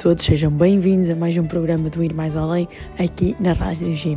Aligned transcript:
Todos, 0.00 0.24
sejam 0.24 0.50
bem-vindos 0.50 1.10
a 1.10 1.14
mais 1.14 1.36
um 1.36 1.46
programa 1.46 1.90
do 1.90 2.02
Ir 2.02 2.14
Mais 2.14 2.34
Além 2.34 2.66
aqui 2.98 3.36
na 3.38 3.52
Rádio 3.52 3.94
Gym. 3.94 4.16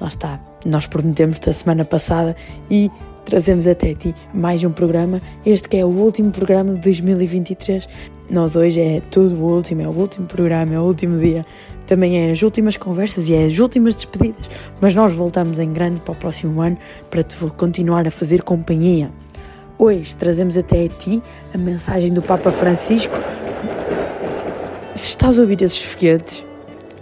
Lá 0.00 0.06
está, 0.06 0.40
nós 0.64 0.86
prometemos 0.86 1.40
da 1.40 1.52
semana 1.52 1.84
passada 1.84 2.36
e 2.70 2.88
trazemos 3.24 3.66
até 3.66 3.92
ti 3.92 4.14
mais 4.32 4.62
um 4.62 4.70
programa, 4.70 5.20
este 5.44 5.68
que 5.68 5.78
é 5.78 5.84
o 5.84 5.88
último 5.88 6.30
programa 6.30 6.74
de 6.74 6.80
2023. 6.80 7.88
Nós 8.30 8.54
hoje 8.54 8.80
é 8.80 9.02
tudo 9.10 9.34
o 9.36 9.52
último, 9.52 9.82
é 9.82 9.88
o 9.88 9.90
último 9.90 10.28
programa, 10.28 10.74
é 10.74 10.78
o 10.78 10.84
último 10.84 11.18
dia, 11.20 11.44
também 11.88 12.20
é 12.20 12.30
as 12.30 12.40
últimas 12.42 12.76
conversas 12.76 13.28
e 13.28 13.34
é 13.34 13.46
as 13.46 13.58
últimas 13.58 13.96
despedidas, 13.96 14.48
mas 14.80 14.94
nós 14.94 15.12
voltamos 15.12 15.58
em 15.58 15.72
grande 15.72 15.98
para 16.02 16.12
o 16.12 16.16
próximo 16.16 16.60
ano 16.60 16.78
para 17.10 17.24
te 17.24 17.34
continuar 17.56 18.06
a 18.06 18.12
fazer 18.12 18.42
companhia. 18.42 19.10
Hoje 19.76 20.14
trazemos 20.14 20.56
até 20.56 20.84
a 20.84 20.88
ti 20.88 21.20
a 21.52 21.58
mensagem 21.58 22.12
do 22.12 22.22
Papa 22.22 22.52
Francisco 22.52 23.16
se 24.96 25.08
estás 25.08 25.38
a 25.38 25.42
ouvir 25.42 25.60
esses 25.62 25.82
foguetes, 25.82 26.42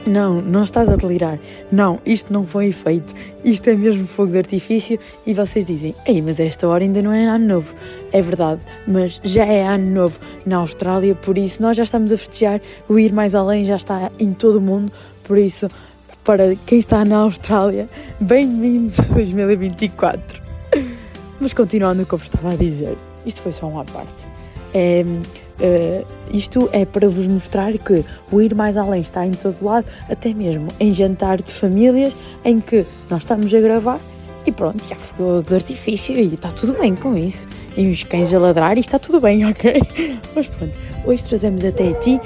não, 0.07 0.43
não 0.43 0.65
estás 0.65 0.89
a 0.89 0.97
delirar. 0.97 1.39
Não, 1.71 1.99
isto 2.05 2.33
não 2.33 2.45
foi 2.45 2.67
efeito. 2.67 3.15
Isto 3.45 3.71
é 3.71 3.77
mesmo 3.77 4.07
fogo 4.07 4.33
de 4.33 4.39
artifício. 4.39 4.99
E 5.25 5.33
vocês 5.33 5.65
dizem, 5.65 5.95
ei, 6.07 6.21
mas 6.21 6.41
esta 6.41 6.69
hora 6.69 6.83
ainda 6.83 7.01
não 7.01 7.13
é 7.13 7.25
ano 7.25 7.47
novo. 7.47 7.75
É 8.13 8.21
verdade, 8.21 8.61
mas 8.87 9.21
já 9.25 9.45
é 9.45 9.67
ano 9.67 9.91
novo 9.91 10.19
na 10.45 10.57
Austrália, 10.57 11.15
por 11.15 11.37
isso 11.37 11.61
nós 11.61 11.77
já 11.77 11.83
estamos 11.83 12.13
a 12.13 12.19
festejar. 12.19 12.61
O 12.89 12.99
Ir 12.99 13.13
Mais 13.13 13.35
Além 13.35 13.65
já 13.65 13.77
está 13.77 14.11
em 14.19 14.33
todo 14.33 14.59
o 14.59 14.61
mundo, 14.61 14.93
por 15.25 15.39
isso, 15.39 15.69
para 16.23 16.55
quem 16.67 16.79
está 16.79 17.05
na 17.05 17.19
Austrália, 17.19 17.89
bem-vindos 18.21 19.01
a 19.01 19.03
2024. 19.03 20.43
Mas 21.41 21.53
continuando 21.53 22.03
o 22.03 22.07
que 22.07 22.13
eu 22.13 22.19
vos 22.19 22.29
estava 22.29 22.53
a 22.53 22.57
dizer, 22.57 22.97
isto 23.27 23.43
foi 23.43 23.53
só 23.53 23.67
uma 23.67 23.85
parte. 23.85 24.13
É, 24.73 25.05
Uh, 25.61 26.05
isto 26.33 26.69
é 26.73 26.85
para 26.85 27.09
vos 27.09 27.27
mostrar 27.29 27.73
que 27.79 28.05
o 28.33 28.41
ir 28.41 28.55
mais 28.55 28.77
além 28.77 29.03
está 29.03 29.25
em 29.25 29.33
todo 29.33 29.65
lado, 29.65 29.87
até 30.09 30.35
mesmo 30.35 30.69
em 30.81 30.93
jantar 30.93 31.41
de 31.41 31.53
famílias 31.53 32.17
em 32.45 32.59
que 32.59 32.85
nós 33.09 33.23
estamos 33.23 33.55
a 33.55 33.61
gravar 33.61 34.01
e 34.47 34.53
pronto, 34.53 34.83
já 34.87 34.97
ficou 34.97 35.43
de 35.43 35.55
artifício 35.55 36.15
e 36.17 36.35
está 36.35 36.51
tudo 36.51 36.75
bem 36.75 36.95
com 36.95 37.17
isso. 37.17 37.47
E 37.77 37.89
os 37.89 38.03
cães 38.03 38.33
a 38.35 38.39
ladrar 38.39 38.77
e 38.77 38.81
está 38.81 38.99
tudo 38.99 39.21
bem, 39.21 39.45
ok? 39.49 39.81
Mas 40.35 40.47
pronto, 40.47 40.75
hoje 41.07 41.25
trazemos 41.25 41.65
até 41.65 41.89
a 41.89 41.95
ti 41.95 42.21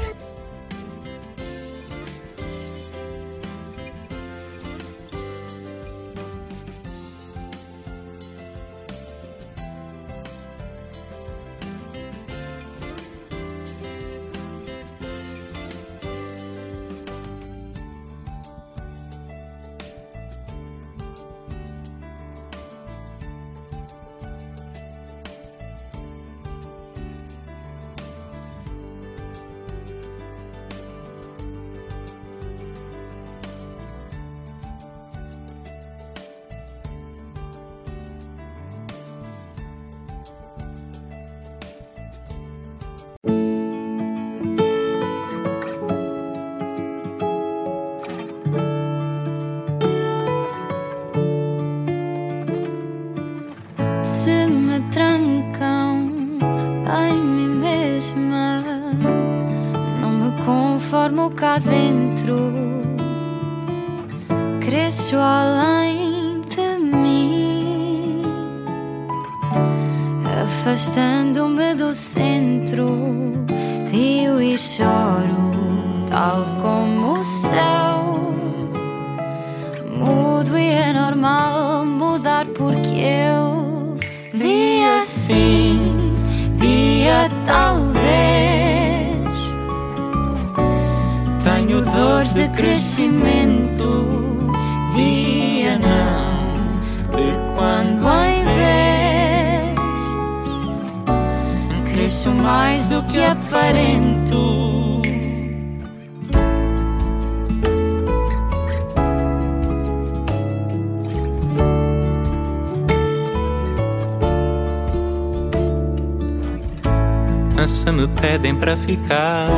para 118.58 118.76
ficar 118.76 119.48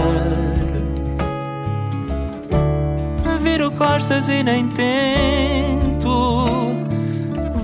costas 3.81 4.29
e 4.29 4.43
nem 4.43 4.69
tento. 4.69 6.45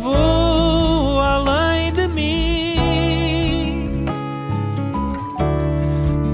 Vou 0.01 1.21
além 1.21 1.93
de 1.93 2.09
mim, 2.09 4.05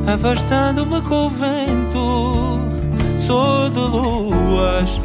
afastando-me 0.07 1.03
com 1.03 1.27
o 1.27 1.31
vento. 1.31 2.61
Sou 3.19 3.69
de 3.71 3.81
luas, 3.81 5.01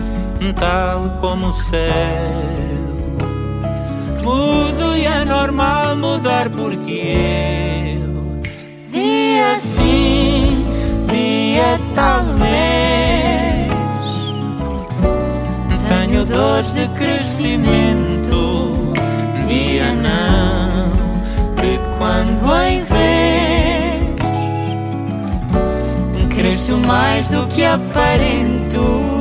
tal 0.60 1.10
como 1.20 1.48
o 1.48 1.54
céu. 1.54 1.92
Mudo 4.24 4.96
e 4.96 5.06
é 5.06 5.26
normal 5.26 5.96
mudar 5.96 6.50
porque 6.50 7.57
dores 16.58 16.74
de 16.74 16.88
crescimento, 16.98 18.74
dia 19.48 19.92
não, 19.94 20.90
de 21.56 21.80
quando 21.98 22.56
em 22.64 22.82
vez 22.84 22.98
cresço 26.36 26.78
mais 26.80 27.28
do 27.28 27.46
que 27.48 27.64
aparento. 27.64 29.17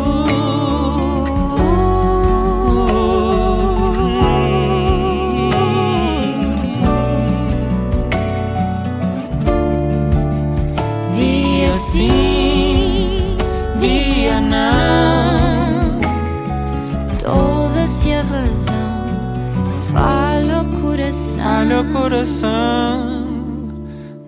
Meu 21.67 21.85
coração. 21.87 23.27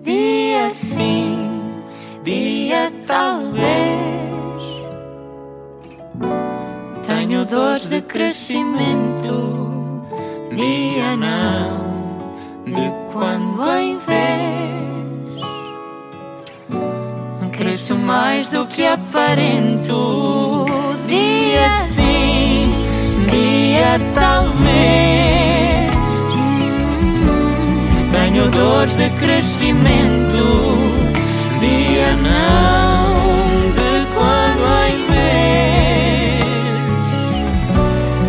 Dia 0.03 0.69
sim, 0.69 1.71
dia 2.23 2.91
talvez. 3.07 3.59
Tenho 7.07 7.45
dores 7.45 7.87
de 7.87 8.01
crescimento, 8.01 10.03
dia 10.53 11.15
não, 11.15 11.79
de 12.65 12.91
quando 13.11 13.63
em 13.77 13.97
vez. 13.97 15.39
Cresço 17.51 17.95
mais 17.95 18.47
do 18.47 18.65
que 18.65 18.85
aparento. 18.85 20.65
Dia 21.07 21.85
sim, 21.87 22.73
dia 23.29 23.99
talvez. 24.13 25.48
dores 28.59 28.95
de 28.95 29.09
crescimento, 29.11 30.43
dia 31.61 32.13
não 32.15 33.31
de 33.77 34.05
quando 34.13 34.63
em 34.89 34.97
vez, 35.13 36.43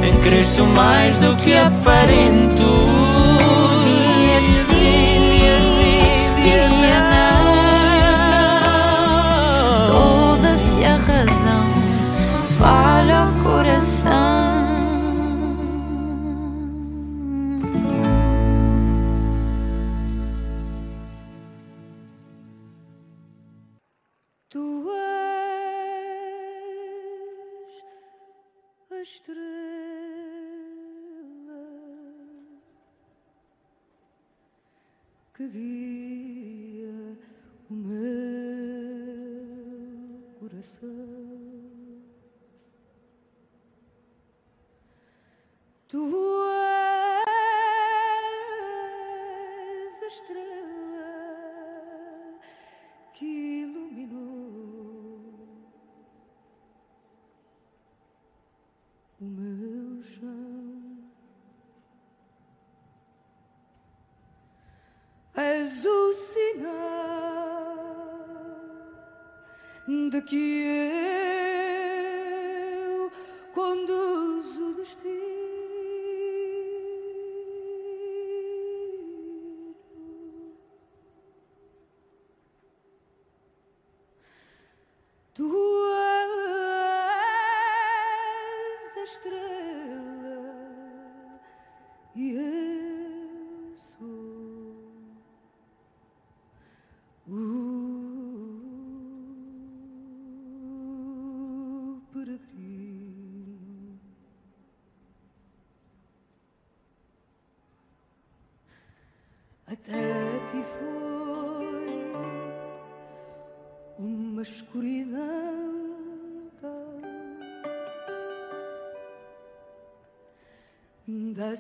em 0.09 0.17
cresço 0.23 0.65
mais 0.67 1.19
do 1.19 1.35
que 1.37 1.55
aparento. 1.55 2.71
toda 9.89 10.57
se 10.57 10.85
a 10.85 10.97
razão 10.97 11.67
falha 12.59 13.27
o 13.27 13.43
coração. 13.43 14.50
Tu 45.91 45.99
és 47.27 47.33
a 50.03 50.07
estrela 50.07 51.11
que 53.13 53.27
iluminou 53.27 55.35
o 59.21 59.25
meu 59.25 60.01
chão. 60.05 60.61
és 65.35 65.85
o 65.85 66.15
sinal 66.15 66.71
de 70.11 70.23
que 70.23 70.37
eu 70.37 71.00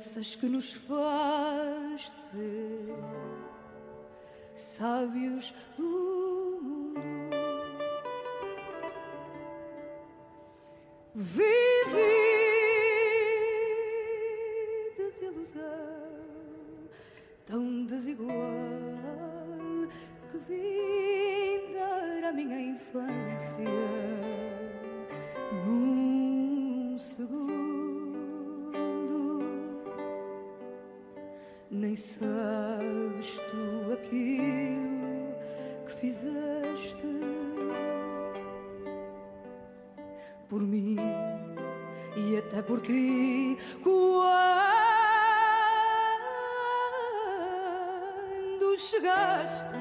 dessas 0.00 0.34
que 0.34 0.48
nos 0.48 0.72
faz 0.72 0.99
por 40.50 40.60
mim 40.60 40.96
e 42.16 42.36
até 42.36 42.60
por 42.60 42.80
ti. 42.80 43.56
Quando 43.84 44.38
chegaste. 48.76 49.76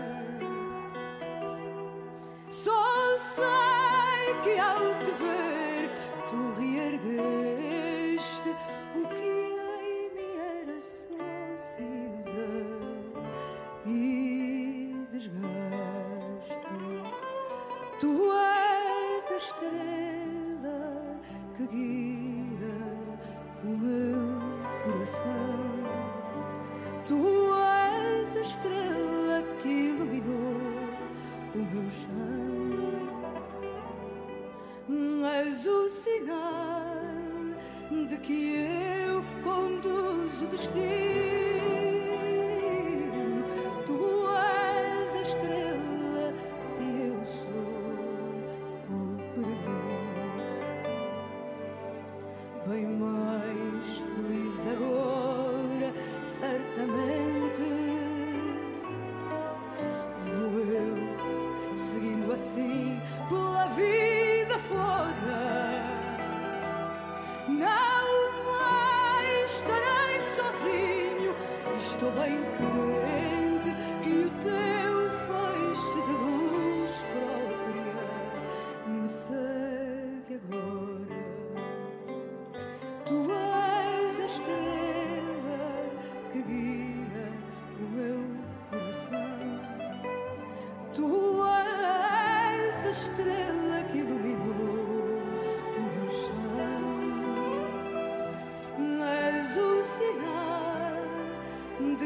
Só 2.52 3.18
sei 3.36 4.34
que 4.44 4.60
ao 4.60 4.94
te 5.04 5.12
ver 5.12 5.90
tu 6.30 6.54
reergueste 6.60 7.49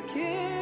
de 0.03 0.13
que 0.13 0.52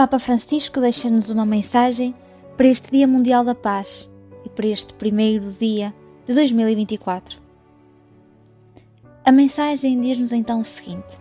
Papa 0.00 0.18
Francisco 0.18 0.80
deixa-nos 0.80 1.28
uma 1.28 1.44
mensagem 1.44 2.14
para 2.56 2.66
este 2.66 2.90
Dia 2.90 3.06
Mundial 3.06 3.44
da 3.44 3.54
Paz 3.54 4.08
e 4.46 4.48
para 4.48 4.66
este 4.66 4.94
primeiro 4.94 5.52
dia 5.52 5.94
de 6.24 6.32
2024. 6.32 7.38
A 9.22 9.30
mensagem 9.30 10.00
diz-nos 10.00 10.32
então 10.32 10.60
o 10.60 10.64
seguinte: 10.64 11.18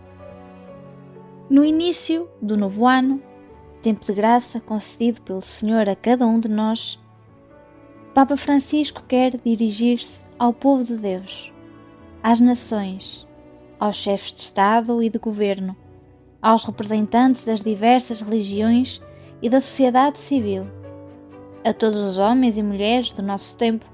No 1.49 1.65
início 1.65 2.29
do 2.41 2.55
novo 2.55 2.87
ano, 2.87 3.21
tempo 3.81 4.05
de 4.05 4.13
graça 4.13 4.61
concedido 4.61 5.19
pelo 5.23 5.41
Senhor 5.41 5.89
a 5.89 5.95
cada 5.97 6.25
um 6.25 6.39
de 6.39 6.47
nós, 6.47 6.97
Papa 8.13 8.37
Francisco 8.37 9.03
quer 9.05 9.37
dirigir-se 9.43 10.23
ao 10.39 10.53
povo 10.53 10.85
de 10.85 10.95
Deus, 10.95 11.51
às 12.23 12.39
nações, 12.39 13.27
aos 13.77 13.97
chefes 13.97 14.31
de 14.31 14.39
Estado 14.39 15.03
e 15.03 15.09
de 15.09 15.19
governo 15.19 15.75
aos 16.41 16.63
representantes 16.63 17.43
das 17.43 17.61
diversas 17.61 18.21
religiões 18.21 19.01
e 19.41 19.49
da 19.49 19.61
sociedade 19.61 20.19
civil, 20.19 20.65
a 21.65 21.73
todos 21.73 21.99
os 21.99 22.17
homens 22.17 22.57
e 22.57 22.63
mulheres 22.63 23.13
do 23.13 23.21
nosso 23.21 23.55
tempo, 23.55 23.85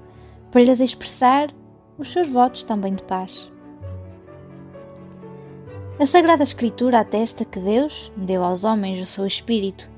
para 0.50 0.62
lhes 0.62 0.80
expressar 0.80 1.52
os 1.98 2.12
seus 2.12 2.28
votos 2.28 2.64
também 2.64 2.94
de 2.94 3.02
paz. 3.02 3.50
A 5.98 6.04
Sagrada 6.04 6.42
Escritura 6.42 7.00
atesta 7.00 7.44
que 7.44 7.58
Deus 7.58 8.12
deu 8.16 8.44
aos 8.44 8.64
homens 8.64 9.00
o 9.00 9.06
seu 9.06 9.26
Espírito, 9.26 9.88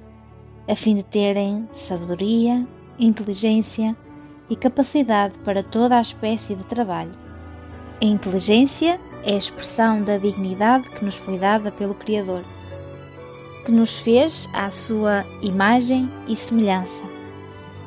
a 0.68 0.76
fim 0.76 0.94
de 0.94 1.02
terem 1.02 1.68
sabedoria, 1.74 2.66
inteligência 2.98 3.96
e 4.48 4.56
capacidade 4.56 5.36
para 5.40 5.62
toda 5.62 5.98
a 5.98 6.00
espécie 6.00 6.54
de 6.54 6.64
trabalho. 6.64 7.12
A 8.00 8.04
inteligência 8.04 9.00
é 9.25 9.34
a 9.34 9.38
expressão 9.38 10.02
da 10.02 10.16
dignidade 10.16 10.88
que 10.90 11.04
nos 11.04 11.16
foi 11.16 11.38
dada 11.38 11.70
pelo 11.70 11.94
Criador, 11.94 12.42
que 13.64 13.72
nos 13.72 14.00
fez 14.00 14.48
à 14.52 14.70
sua 14.70 15.25
imagem 15.42 16.08
e 16.26 16.34
semelhança 16.34 17.02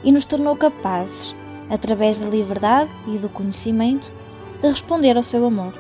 e 0.04 0.12
nos 0.12 0.26
tornou 0.26 0.56
capazes, 0.56 1.36
através 1.70 2.20
da 2.20 2.28
liberdade 2.28 2.92
e 3.08 3.18
do 3.18 3.30
conhecimento, 3.30 4.12
de 4.62 4.68
responder 4.68 5.16
ao 5.16 5.24
seu 5.24 5.46
amor. 5.46 5.74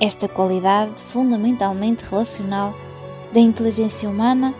Esta 0.00 0.26
qualidade 0.26 0.94
fundamentalmente 1.02 2.04
relacional 2.04 2.74
da 3.32 3.40
inteligência 3.40 4.08
humana 4.08 4.54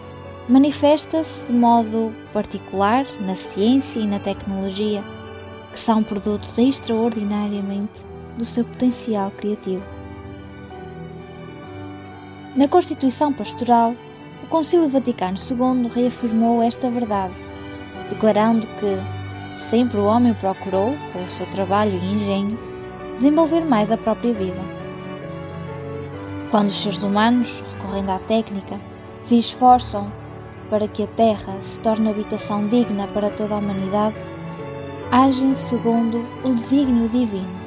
manifesta-se 0.49 1.42
de 1.46 1.52
modo 1.52 2.12
particular 2.32 3.06
na 3.20 3.34
ciência 3.34 4.00
e 4.00 4.06
na 4.06 4.18
tecnologia, 4.18 5.02
que 5.72 5.80
são 5.80 6.02
produtos 6.02 6.58
extraordinariamente 6.58 8.04
do 8.36 8.44
seu 8.44 8.64
potencial 8.64 9.30
criativo. 9.32 9.82
Na 12.54 12.68
Constituição 12.68 13.32
Pastoral, 13.32 13.94
o 14.42 14.46
Concílio 14.46 14.88
Vaticano 14.88 15.36
II 15.38 15.88
reafirmou 15.88 16.62
esta 16.62 16.90
verdade, 16.90 17.34
declarando 18.10 18.66
que 18.78 19.58
sempre 19.58 19.98
o 19.98 20.04
homem 20.04 20.34
procurou, 20.34 20.94
com 21.12 21.22
o 21.22 21.28
seu 21.28 21.46
trabalho 21.46 21.92
e 21.92 22.12
engenho, 22.12 22.58
desenvolver 23.14 23.64
mais 23.64 23.90
a 23.90 23.96
própria 23.96 24.32
vida. 24.34 24.60
Quando 26.50 26.68
os 26.68 26.82
seres 26.82 27.02
humanos, 27.02 27.62
recorrendo 27.72 28.10
à 28.10 28.18
técnica, 28.18 28.78
se 29.24 29.38
esforçam 29.38 30.12
para 30.68 30.86
que 30.86 31.04
a 31.04 31.06
Terra 31.06 31.56
se 31.62 31.80
torne 31.80 32.10
habitação 32.10 32.62
digna 32.62 33.06
para 33.08 33.30
toda 33.30 33.54
a 33.54 33.58
humanidade, 33.58 34.16
agem 35.10 35.54
segundo 35.54 36.22
o 36.44 36.50
desígnio 36.50 37.08
divino 37.08 37.62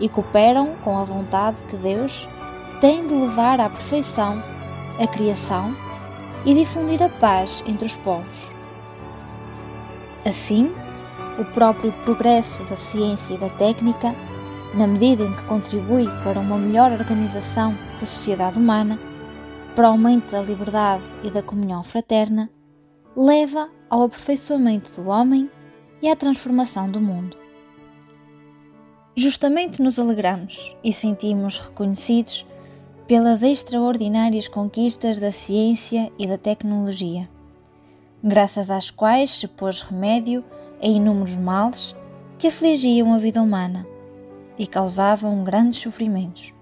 e 0.00 0.08
cooperam 0.08 0.74
com 0.82 0.98
a 0.98 1.04
vontade 1.04 1.56
que 1.68 1.76
Deus 1.76 2.28
tem 2.80 3.06
de 3.06 3.14
levar 3.14 3.60
à 3.60 3.68
perfeição 3.68 4.42
a 4.98 5.06
criação 5.06 5.74
e 6.44 6.54
difundir 6.54 7.02
a 7.02 7.08
paz 7.08 7.62
entre 7.66 7.86
os 7.86 7.96
povos. 7.98 8.52
Assim, 10.26 10.72
o 11.38 11.44
próprio 11.44 11.92
progresso 12.04 12.62
da 12.64 12.76
ciência 12.76 13.34
e 13.34 13.38
da 13.38 13.48
técnica, 13.50 14.14
na 14.74 14.86
medida 14.86 15.24
em 15.24 15.34
que 15.34 15.42
contribui 15.44 16.06
para 16.22 16.38
uma 16.38 16.58
melhor 16.58 16.92
organização 16.92 17.74
da 18.00 18.06
sociedade 18.06 18.58
humana, 18.58 18.98
para 19.74 19.88
o 19.88 19.92
aumento 19.92 20.30
da 20.30 20.42
liberdade 20.42 21.02
e 21.22 21.30
da 21.30 21.42
comunhão 21.42 21.82
fraterna, 21.82 22.48
leva 23.16 23.68
ao 23.90 24.02
aperfeiçoamento 24.02 24.90
do 25.00 25.08
homem 25.08 25.50
e 26.00 26.08
à 26.08 26.16
transformação 26.16 26.90
do 26.90 27.00
mundo. 27.00 27.43
Justamente 29.16 29.80
nos 29.80 29.96
alegramos 30.00 30.76
e 30.82 30.92
sentimos 30.92 31.60
reconhecidos 31.60 32.44
pelas 33.06 33.44
extraordinárias 33.44 34.48
conquistas 34.48 35.20
da 35.20 35.30
ciência 35.30 36.10
e 36.18 36.26
da 36.26 36.36
tecnologia, 36.36 37.28
graças 38.22 38.72
às 38.72 38.90
quais 38.90 39.30
se 39.30 39.46
pôs 39.46 39.82
remédio 39.82 40.44
a 40.82 40.86
inúmeros 40.88 41.36
males 41.36 41.94
que 42.40 42.48
afligiam 42.48 43.14
a 43.14 43.18
vida 43.18 43.40
humana 43.40 43.86
e 44.58 44.66
causavam 44.66 45.44
grandes 45.44 45.78
sofrimentos. 45.78 46.52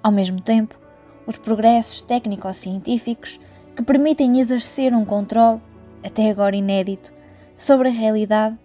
Ao 0.00 0.12
mesmo 0.12 0.40
tempo, 0.40 0.78
os 1.26 1.36
progressos 1.36 2.00
técnico-científicos 2.00 3.40
que 3.74 3.82
permitem 3.82 4.38
exercer 4.38 4.94
um 4.94 5.04
controle, 5.04 5.60
até 6.04 6.30
agora 6.30 6.54
inédito, 6.54 7.12
sobre 7.56 7.88
a 7.88 7.92
realidade 7.92 8.56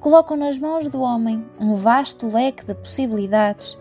colocam 0.00 0.36
nas 0.36 0.58
mãos 0.58 0.88
do 0.88 1.00
homem 1.00 1.44
um 1.58 1.74
vasto 1.74 2.26
leque 2.26 2.64
de 2.64 2.74
possibilidades, 2.74 3.76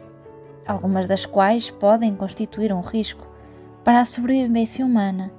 algumas 0.65 1.05
das 1.05 1.25
quais 1.25 1.69
podem 1.69 2.15
constituir 2.15 2.73
um 2.73 2.81
risco 2.81 3.27
para 3.83 3.99
a 3.99 4.05
sobrevivência 4.05 4.85
humana 4.85 5.31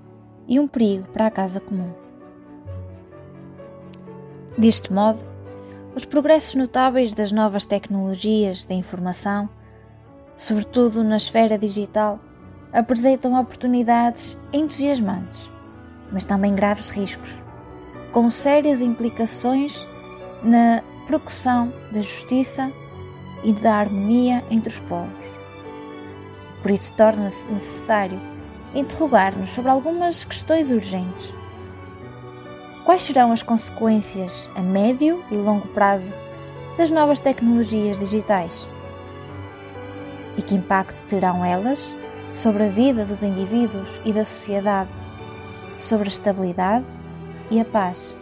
e 0.47 0.59
um 0.59 0.69
perigo 0.69 1.09
para 1.09 1.27
a 1.27 1.31
casa 1.31 1.61
comum. 1.61 1.93
Deste 4.57 4.93
modo, 4.93 5.25
os 5.95 6.05
progressos 6.05 6.55
notáveis 6.55 7.13
das 7.13 7.33
novas 7.33 7.65
tecnologias 7.65 8.65
da 8.65 8.75
informação, 8.75 9.49
sobretudo 10.37 11.03
na 11.03 11.17
esfera 11.17 11.59
digital, 11.59 12.21
apresentam 12.73 13.39
oportunidades 13.39 14.39
entusiasmantes, 14.53 15.51
mas 16.13 16.25
também 16.25 16.55
graves 16.55 16.89
riscos, 16.89 17.43
com 18.13 18.31
sérias 18.31 18.81
implicações 18.81 19.87
na 20.43 20.83
percussão 21.07 21.73
da 21.91 22.01
justiça 22.01 22.73
e 23.43 23.53
da 23.53 23.77
harmonia 23.77 24.45
entre 24.51 24.69
os 24.69 24.79
povos. 24.81 25.27
Por 26.63 26.71
isso 26.71 26.93
torna-se 26.95 27.47
necessário 27.47 28.21
interrogar-nos 28.75 29.51
sobre 29.51 29.71
algumas 29.71 30.25
questões 30.25 30.71
urgentes. 30.71 31.33
Quais 32.85 33.03
serão 33.03 33.33
as 33.33 33.43
consequências 33.43 34.49
a 34.55 34.61
médio 34.61 35.23
e 35.31 35.37
longo 35.37 35.69
prazo 35.69 36.13
das 36.77 36.91
novas 36.91 37.21
tecnologias 37.21 37.99
digitais? 37.99 38.69
E 40.37 40.43
que 40.43 40.55
impacto 40.55 41.03
terão 41.07 41.45
elas 41.45 41.95
sobre 42.33 42.65
a 42.65 42.69
vida 42.69 43.05
dos 43.05 43.23
indivíduos 43.23 44.01
e 44.05 44.13
da 44.13 44.25
sociedade, 44.25 44.91
sobre 45.77 46.09
a 46.09 46.13
estabilidade 46.13 46.87
e 47.51 47.61
a 47.61 47.65
paz? 47.65 48.18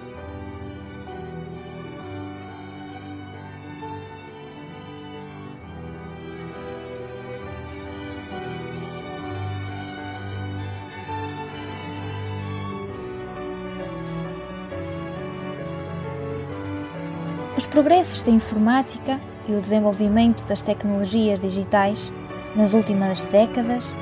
Progressos 17.76 18.22
da 18.22 18.30
informática 18.30 19.20
e 19.46 19.52
o 19.52 19.60
desenvolvimento 19.60 20.46
das 20.46 20.62
tecnologias 20.62 21.38
digitais 21.38 22.10
nas 22.54 22.72
últimas 22.72 23.24
décadas 23.24 23.94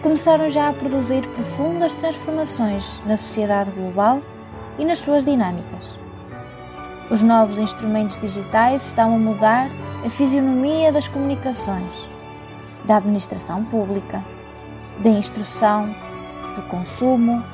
começaram 0.00 0.48
já 0.48 0.70
a 0.70 0.72
produzir 0.72 1.28
profundas 1.34 1.92
transformações 1.92 3.02
na 3.04 3.18
sociedade 3.18 3.70
global 3.72 4.22
e 4.78 4.84
nas 4.86 5.00
suas 5.00 5.26
dinâmicas. 5.26 5.98
Os 7.10 7.20
novos 7.20 7.58
instrumentos 7.58 8.18
digitais 8.18 8.86
estão 8.86 9.14
a 9.14 9.18
mudar 9.18 9.68
a 10.06 10.08
fisionomia 10.08 10.90
das 10.90 11.06
comunicações, 11.06 12.08
da 12.86 12.96
administração 12.96 13.62
pública, 13.62 14.24
da 15.00 15.10
instrução, 15.10 15.94
do 16.56 16.62
consumo, 16.62 17.44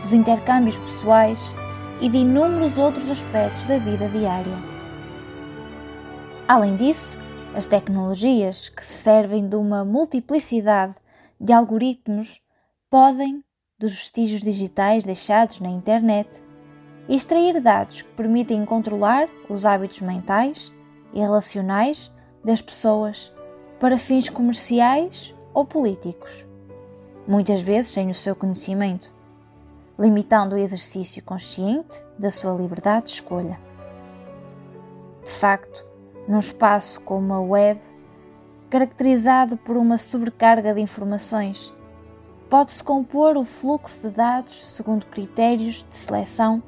dos 0.00 0.14
intercâmbios 0.14 0.78
pessoais 0.78 1.54
e 2.00 2.08
de 2.08 2.16
inúmeros 2.16 2.78
outros 2.78 3.10
aspectos 3.10 3.64
da 3.64 3.76
vida 3.76 4.08
diária. 4.08 4.67
Além 6.48 6.76
disso, 6.76 7.18
As 7.54 7.66
tecnologias 7.66 8.68
que 8.68 8.84
se 8.84 9.02
servem 9.02 9.48
de 9.48 9.56
uma 9.56 9.84
multiplicidade 9.84 10.94
de 11.40 11.52
algoritmos 11.52 12.40
podem, 12.90 13.42
dos 13.78 13.92
vestígios 13.92 14.42
digitais 14.42 15.02
deixados 15.02 15.58
na 15.58 15.68
internet, 15.68 16.42
extrair 17.08 17.60
dados 17.60 18.02
que 18.02 18.10
permitem 18.10 18.64
controlar 18.64 19.28
os 19.48 19.64
hábitos 19.64 20.00
mentais 20.02 20.72
e 21.12 21.20
relacionais 21.20 22.12
das 22.44 22.60
pessoas 22.60 23.32
para 23.80 23.98
fins 23.98 24.28
comerciais 24.28 25.34
ou 25.54 25.64
políticos, 25.64 26.46
muitas 27.26 27.60
vezes 27.62 27.92
sem 27.92 28.10
o 28.10 28.14
seu 28.14 28.36
conhecimento, 28.36 29.12
limitando 29.98 30.54
o 30.54 30.58
exercício 30.58 31.24
consciente 31.24 32.04
da 32.18 32.30
sua 32.30 32.52
liberdade 32.52 33.06
de 33.06 33.12
escolha. 33.12 33.58
De 35.24 35.30
facto, 35.32 35.87
num 36.28 36.38
espaço 36.38 37.00
como 37.00 37.32
a 37.32 37.40
web, 37.40 37.80
caracterizado 38.68 39.56
por 39.56 39.76
uma 39.76 39.96
sobrecarga 39.96 40.74
de 40.74 40.80
informações, 40.82 41.72
pode-se 42.50 42.84
compor 42.84 43.36
o 43.36 43.44
fluxo 43.44 44.02
de 44.02 44.10
dados 44.10 44.54
segundo 44.74 45.06
critérios 45.06 45.86
de 45.88 45.96
seleção 45.96 46.62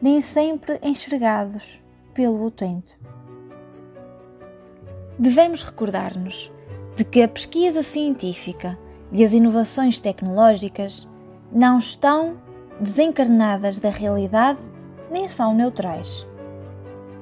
nem 0.00 0.20
sempre 0.20 0.78
enxergados 0.82 1.82
pelo 2.14 2.44
utente. 2.44 2.98
Devemos 5.18 5.62
recordar-nos 5.62 6.50
de 6.96 7.04
que 7.04 7.22
a 7.22 7.28
pesquisa 7.28 7.82
científica 7.82 8.78
e 9.12 9.24
as 9.24 9.32
inovações 9.32 9.98
tecnológicas 9.98 11.08
não 11.52 11.78
estão 11.78 12.38
desencarnadas 12.80 13.78
da 13.78 13.90
realidade 13.90 14.60
nem 15.10 15.28
são 15.28 15.54
neutrais, 15.54 16.26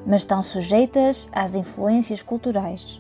mas 0.09 0.23
estão 0.23 0.42
sujeitas 0.42 1.29
às 1.31 1.55
influências 1.55 2.23
culturais. 2.23 2.99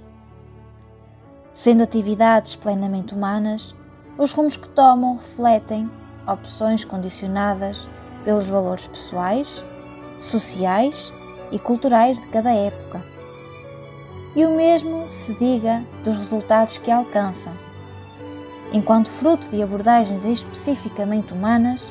Sendo 1.54 1.82
atividades 1.82 2.54
plenamente 2.54 3.14
humanas, 3.14 3.74
os 4.18 4.32
rumos 4.32 4.56
que 4.56 4.68
tomam 4.68 5.16
refletem 5.16 5.90
opções 6.26 6.84
condicionadas 6.84 7.88
pelos 8.24 8.46
valores 8.46 8.86
pessoais, 8.86 9.64
sociais 10.18 11.14
e 11.50 11.58
culturais 11.58 12.20
de 12.20 12.28
cada 12.28 12.52
época. 12.52 13.02
E 14.36 14.44
o 14.44 14.54
mesmo 14.54 15.08
se 15.08 15.32
diga 15.34 15.82
dos 16.04 16.18
resultados 16.18 16.76
que 16.76 16.90
alcançam. 16.90 17.54
Enquanto 18.70 19.08
fruto 19.08 19.48
de 19.48 19.62
abordagens 19.62 20.26
especificamente 20.26 21.32
humanas, 21.32 21.90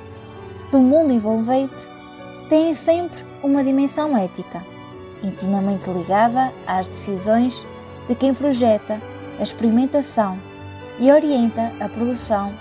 do 0.70 0.80
mundo 0.80 1.12
envolvente, 1.12 1.90
têm 2.50 2.76
sempre 2.76 3.26
uma 3.42 3.64
dimensão 3.64 4.16
ética, 4.16 4.64
intimamente 5.24 5.90
ligada 5.90 6.52
às 6.66 6.88
decisões 6.88 7.66
de 8.08 8.16
quem 8.16 8.34
projeta 8.34 9.02
a 9.40 9.44
experimentação 9.44 10.38
e 11.00 11.12
orienta 11.12 11.72
a 11.80 11.90
produção 11.90 12.54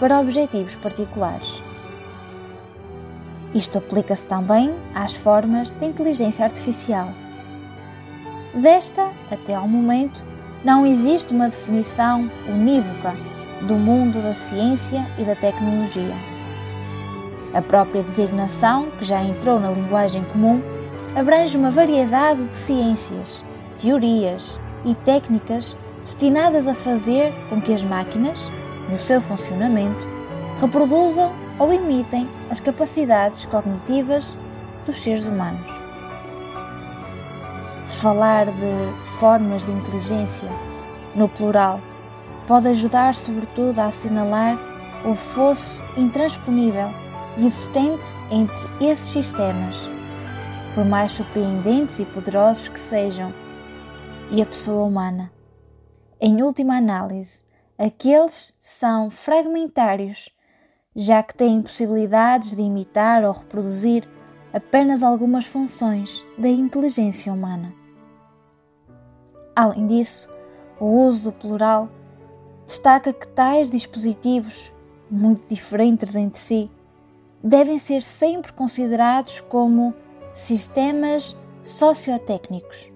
para 0.00 0.20
objetivos 0.20 0.74
particulares. 0.76 1.62
Isto 3.54 3.78
aplica-se 3.78 4.24
também 4.24 4.74
às 4.94 5.12
formas 5.12 5.70
de 5.70 5.86
inteligência 5.86 6.44
artificial. 6.44 7.08
Desta, 8.54 9.10
até 9.30 9.54
ao 9.54 9.68
momento, 9.68 10.22
não 10.64 10.86
existe 10.86 11.32
uma 11.32 11.48
definição 11.48 12.30
unívoca 12.48 13.14
do 13.62 13.74
mundo 13.74 14.22
da 14.22 14.34
ciência 14.34 15.06
e 15.18 15.24
da 15.24 15.34
tecnologia. 15.34 16.14
A 17.52 17.60
própria 17.60 18.02
designação, 18.02 18.90
que 18.98 19.04
já 19.04 19.22
entrou 19.22 19.60
na 19.60 19.70
linguagem 19.70 20.24
comum, 20.24 20.62
abrange 21.14 21.56
uma 21.56 21.70
variedade 21.70 22.42
de 22.44 22.56
ciências, 22.56 23.44
teorias 23.76 24.58
e 24.84 24.94
técnicas 24.94 25.76
destinadas 26.00 26.66
a 26.66 26.74
fazer 26.74 27.32
com 27.48 27.60
que 27.60 27.72
as 27.72 27.82
máquinas, 27.82 28.50
no 28.88 28.98
seu 28.98 29.20
funcionamento, 29.20 30.08
reproduzam 30.60 31.32
ou 31.58 31.72
imitem 31.72 32.28
as 32.50 32.60
capacidades 32.60 33.44
cognitivas 33.44 34.36
dos 34.86 35.00
seres 35.00 35.26
humanos. 35.26 35.70
Falar 37.86 38.46
de 38.46 39.04
formas 39.18 39.64
de 39.64 39.70
inteligência, 39.70 40.48
no 41.14 41.28
plural, 41.28 41.78
pode 42.46 42.68
ajudar 42.68 43.14
sobretudo 43.14 43.78
a 43.78 43.86
assinalar 43.86 44.58
o 45.04 45.14
fosso 45.14 45.80
intransponível 45.96 46.90
existente 47.38 48.02
entre 48.30 48.68
esses 48.80 49.12
sistemas, 49.12 49.88
por 50.74 50.84
mais 50.84 51.12
surpreendentes 51.12 52.00
e 52.00 52.04
poderosos 52.04 52.68
que 52.68 52.80
sejam, 52.80 53.32
e 54.30 54.40
a 54.40 54.46
pessoa 54.46 54.84
humana. 54.84 55.30
Em 56.20 56.42
última 56.42 56.76
análise, 56.76 57.42
aqueles 57.78 58.54
são 58.60 59.10
fragmentários 59.10 60.30
já 60.94 61.22
que 61.22 61.34
têm 61.34 61.62
possibilidades 61.62 62.54
de 62.54 62.62
imitar 62.62 63.24
ou 63.24 63.32
reproduzir 63.32 64.08
apenas 64.52 65.02
algumas 65.02 65.46
funções 65.46 66.24
da 66.36 66.48
inteligência 66.48 67.32
humana. 67.32 67.72
Além 69.56 69.86
disso, 69.86 70.28
o 70.78 70.86
uso 70.86 71.24
do 71.24 71.32
plural 71.32 71.88
destaca 72.66 73.12
que 73.12 73.26
tais 73.28 73.70
dispositivos, 73.70 74.72
muito 75.10 75.46
diferentes 75.46 76.14
entre 76.14 76.38
si, 76.38 76.70
devem 77.42 77.78
ser 77.78 78.02
sempre 78.02 78.52
considerados 78.52 79.40
como 79.40 79.94
sistemas 80.34 81.36
sociotécnicos. 81.62 82.90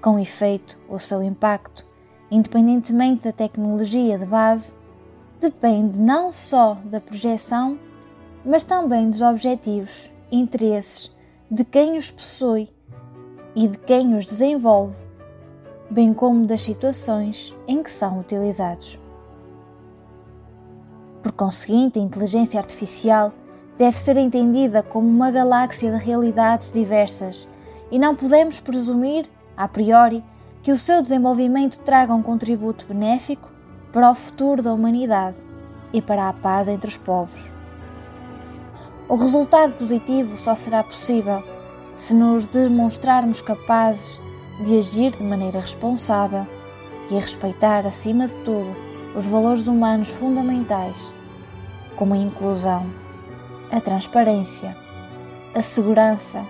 Com 0.00 0.18
efeito, 0.18 0.78
o 0.88 0.98
seu 0.98 1.22
impacto, 1.22 1.86
independentemente 2.30 3.24
da 3.24 3.32
tecnologia 3.32 4.18
de 4.18 4.24
base, 4.24 4.74
depende 5.40 6.00
não 6.00 6.32
só 6.32 6.78
da 6.84 7.00
projeção, 7.00 7.78
mas 8.44 8.62
também 8.62 9.10
dos 9.10 9.20
objetivos, 9.20 10.10
interesses 10.32 11.14
de 11.50 11.64
quem 11.64 11.98
os 11.98 12.10
possui 12.10 12.68
e 13.54 13.68
de 13.68 13.76
quem 13.78 14.16
os 14.16 14.26
desenvolve, 14.26 14.96
bem 15.90 16.14
como 16.14 16.46
das 16.46 16.62
situações 16.62 17.54
em 17.66 17.82
que 17.82 17.90
são 17.90 18.20
utilizados. 18.20 18.98
Por 21.22 21.32
conseguinte, 21.32 21.98
a 21.98 22.02
inteligência 22.02 22.58
artificial 22.58 23.32
deve 23.80 23.98
ser 23.98 24.18
entendida 24.18 24.82
como 24.82 25.08
uma 25.08 25.30
galáxia 25.30 25.90
de 25.90 26.04
realidades 26.04 26.70
diversas 26.70 27.48
e 27.90 27.98
não 27.98 28.14
podemos 28.14 28.60
presumir, 28.60 29.24
a 29.56 29.66
priori, 29.66 30.22
que 30.62 30.70
o 30.70 30.76
seu 30.76 31.00
desenvolvimento 31.00 31.78
traga 31.78 32.12
um 32.12 32.22
contributo 32.22 32.84
benéfico 32.86 33.48
para 33.90 34.10
o 34.10 34.14
futuro 34.14 34.62
da 34.62 34.74
humanidade 34.74 35.38
e 35.94 36.02
para 36.02 36.28
a 36.28 36.32
paz 36.34 36.68
entre 36.68 36.90
os 36.90 36.98
povos. 36.98 37.40
O 39.08 39.16
resultado 39.16 39.72
positivo 39.72 40.36
só 40.36 40.54
será 40.54 40.84
possível 40.84 41.42
se 41.94 42.12
nos 42.12 42.44
demonstrarmos 42.44 43.40
capazes 43.40 44.20
de 44.62 44.78
agir 44.78 45.16
de 45.16 45.24
maneira 45.24 45.58
responsável 45.58 46.46
e 47.10 47.16
a 47.16 47.20
respeitar, 47.20 47.86
acima 47.86 48.28
de 48.28 48.36
tudo, 48.44 48.76
os 49.16 49.24
valores 49.24 49.66
humanos 49.66 50.10
fundamentais, 50.10 51.10
como 51.96 52.12
a 52.12 52.18
inclusão, 52.18 52.99
a 53.70 53.80
transparência, 53.80 54.76
a 55.54 55.62
segurança, 55.62 56.44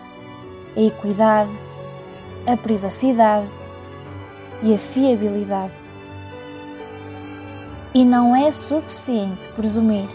a 0.77 0.81
equidade, 0.81 1.51
a 2.47 2.57
privacidade 2.57 3.49
e 4.63 4.75
a 4.75 4.79
fiabilidade. 4.79 5.73
E 7.93 8.05
não 8.05 8.35
é 8.35 8.51
suficiente 8.51 9.49
presumir, 9.51 10.09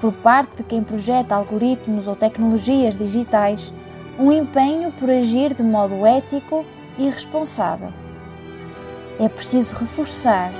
por 0.00 0.12
parte 0.12 0.56
de 0.56 0.64
quem 0.64 0.82
projeta 0.82 1.34
algoritmos 1.34 2.08
ou 2.08 2.16
tecnologias 2.16 2.96
digitais, 2.96 3.72
um 4.18 4.32
empenho 4.32 4.90
por 4.92 5.08
agir 5.10 5.54
de 5.54 5.62
modo 5.62 6.04
ético 6.04 6.64
e 6.98 7.08
responsável. 7.08 7.92
É 9.20 9.28
preciso 9.28 9.76
reforçar, 9.76 10.50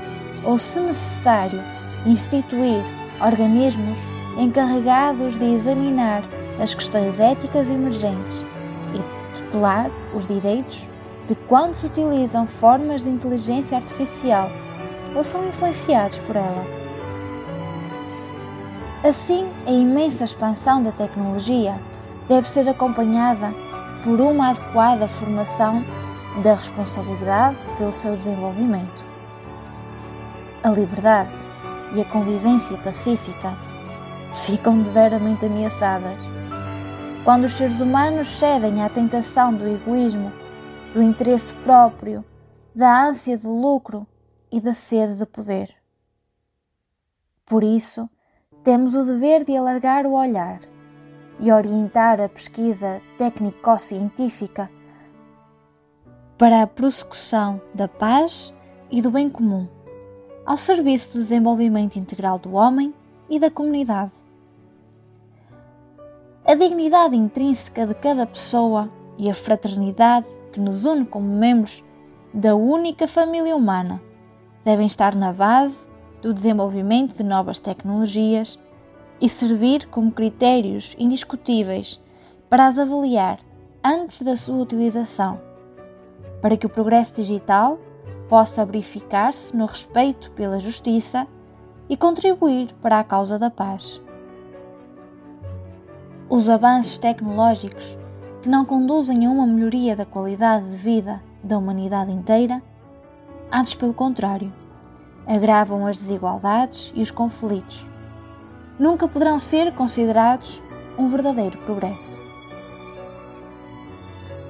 ou, 0.44 0.58
se 0.58 0.78
necessário, 0.78 1.60
instituir 2.06 2.82
organismos 3.20 4.12
encarregados 4.38 5.38
de 5.38 5.44
examinar 5.44 6.22
as 6.60 6.74
questões 6.74 7.20
éticas 7.20 7.70
emergentes 7.70 8.46
e 8.94 9.38
tutelar 9.38 9.90
os 10.14 10.26
direitos 10.26 10.88
de 11.26 11.34
quantos 11.34 11.84
utilizam 11.84 12.46
formas 12.46 13.02
de 13.02 13.08
inteligência 13.08 13.76
artificial 13.76 14.50
ou 15.14 15.22
são 15.22 15.46
influenciados 15.46 16.18
por 16.20 16.36
ela. 16.36 16.64
Assim, 19.04 19.48
a 19.66 19.70
imensa 19.70 20.24
expansão 20.24 20.82
da 20.82 20.92
tecnologia 20.92 21.78
deve 22.28 22.48
ser 22.48 22.68
acompanhada 22.68 23.52
por 24.04 24.20
uma 24.20 24.50
adequada 24.50 25.08
formação 25.08 25.84
da 26.42 26.54
responsabilidade 26.54 27.56
pelo 27.76 27.92
seu 27.92 28.16
desenvolvimento. 28.16 29.04
A 30.62 30.70
liberdade 30.70 31.30
e 31.94 32.00
a 32.00 32.04
convivência 32.04 32.76
pacífica 32.78 33.54
ficam 34.34 34.82
deveramente 34.82 35.46
ameaçadas 35.46 36.20
quando 37.24 37.44
os 37.44 37.52
seres 37.52 37.80
humanos 37.80 38.26
cedem 38.28 38.82
à 38.82 38.88
tentação 38.88 39.54
do 39.54 39.68
egoísmo, 39.68 40.32
do 40.92 41.02
interesse 41.02 41.52
próprio 41.54 42.24
da 42.74 43.06
ânsia 43.06 43.36
de 43.36 43.46
lucro 43.46 44.06
e 44.50 44.60
da 44.60 44.72
sede 44.72 45.16
de 45.16 45.26
poder. 45.26 45.74
Por 47.44 47.62
isso, 47.62 48.08
temos 48.64 48.94
o 48.94 49.04
dever 49.04 49.44
de 49.44 49.56
alargar 49.56 50.06
o 50.06 50.12
olhar 50.12 50.60
e 51.38 51.52
orientar 51.52 52.20
a 52.20 52.28
pesquisa 52.28 53.00
técnico-científica 53.18 54.70
para 56.38 56.62
a 56.62 56.66
prossecução 56.66 57.60
da 57.74 57.88
paz 57.88 58.54
e 58.90 59.02
do 59.02 59.10
bem 59.10 59.28
comum, 59.28 59.68
ao 60.44 60.56
serviço 60.56 61.12
do 61.12 61.18
desenvolvimento 61.18 61.96
integral 61.96 62.38
do 62.38 62.54
homem 62.54 62.94
e 63.28 63.38
da 63.38 63.50
comunidade. 63.50 64.21
A 66.44 66.55
dignidade 66.55 67.14
intrínseca 67.14 67.87
de 67.87 67.94
cada 67.94 68.26
pessoa 68.26 68.90
e 69.16 69.31
a 69.31 69.35
fraternidade 69.35 70.26
que 70.52 70.59
nos 70.59 70.85
une 70.85 71.07
como 71.07 71.26
membros 71.26 71.85
da 72.35 72.57
única 72.57 73.07
família 73.07 73.55
humana 73.55 74.02
devem 74.64 74.88
estar 74.88 75.14
na 75.14 75.33
base 75.33 75.88
do 76.20 76.35
desenvolvimento 76.35 77.16
de 77.16 77.22
novas 77.22 77.61
tecnologias 77.61 78.59
e 79.20 79.28
servir 79.28 79.87
como 79.87 80.11
critérios 80.11 80.96
indiscutíveis 80.98 82.00
para 82.50 82.66
as 82.66 82.76
avaliar 82.76 83.38
antes 83.83 84.22
da 84.22 84.37
sua 84.37 84.57
utilização, 84.57 85.40
para 86.40 86.57
que 86.57 86.66
o 86.66 86.70
progresso 86.70 87.14
digital 87.14 87.78
possa 88.28 88.66
verificar-se 88.66 89.57
no 89.57 89.66
respeito 89.66 90.33
pela 90.33 90.59
justiça 90.59 91.24
e 91.88 91.96
contribuir 91.96 92.74
para 92.83 92.98
a 92.98 93.05
causa 93.05 93.38
da 93.38 93.48
paz. 93.48 94.00
Os 96.34 96.48
avanços 96.48 96.96
tecnológicos 96.96 97.94
que 98.40 98.48
não 98.48 98.64
conduzem 98.64 99.26
a 99.26 99.28
uma 99.28 99.46
melhoria 99.46 99.94
da 99.94 100.06
qualidade 100.06 100.64
de 100.64 100.76
vida 100.78 101.22
da 101.44 101.58
humanidade 101.58 102.10
inteira, 102.10 102.62
antes 103.52 103.74
pelo 103.74 103.92
contrário, 103.92 104.50
agravam 105.26 105.86
as 105.86 105.98
desigualdades 105.98 106.90
e 106.96 107.02
os 107.02 107.10
conflitos. 107.10 107.86
Nunca 108.78 109.06
poderão 109.06 109.38
ser 109.38 109.74
considerados 109.74 110.62
um 110.96 111.06
verdadeiro 111.06 111.58
progresso. 111.66 112.18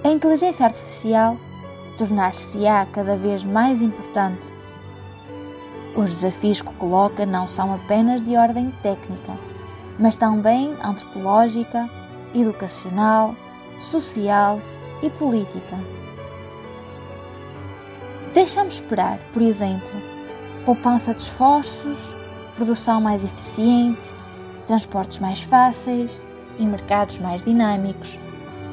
A 0.05 0.09
inteligência 0.09 0.65
artificial 0.65 1.37
tornar-se-á 1.99 2.87
cada 2.93 3.17
vez 3.17 3.43
mais 3.43 3.83
importante. 3.83 4.55
Os 5.97 6.11
desafios 6.11 6.63
que 6.63 6.73
coloca 6.75 7.27
não 7.27 7.49
são 7.49 7.75
apenas 7.75 8.23
de 8.23 8.37
ordem 8.37 8.71
técnica, 8.85 9.33
mas 9.99 10.17
também 10.17 10.75
antropológica, 10.83 11.89
educacional, 12.35 13.37
social 13.79 14.61
e 15.03 15.11
política. 15.11 15.79
Deixamos 18.33 18.75
esperar, 18.75 19.19
por 19.33 19.43
exemplo, 19.43 19.91
poupança 20.65 21.13
de 21.13 21.21
esforços, 21.21 22.15
produção 22.57 23.01
mais 23.01 23.25
eficiente, 23.25 24.13
transportes 24.67 25.19
mais 25.19 25.43
fáceis 25.43 26.21
e 26.59 26.65
mercados 26.65 27.19
mais 27.19 27.43
dinâmicos, 27.43 28.19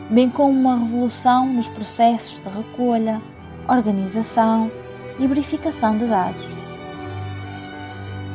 bem 0.09 0.29
como 0.29 0.51
uma 0.51 0.77
revolução 0.77 1.51
nos 1.51 1.67
processos 1.67 2.39
de 2.39 2.49
recolha, 2.49 3.21
organização 3.67 4.71
e 5.19 5.27
verificação 5.27 5.97
de 5.97 6.05
dados. 6.05 6.43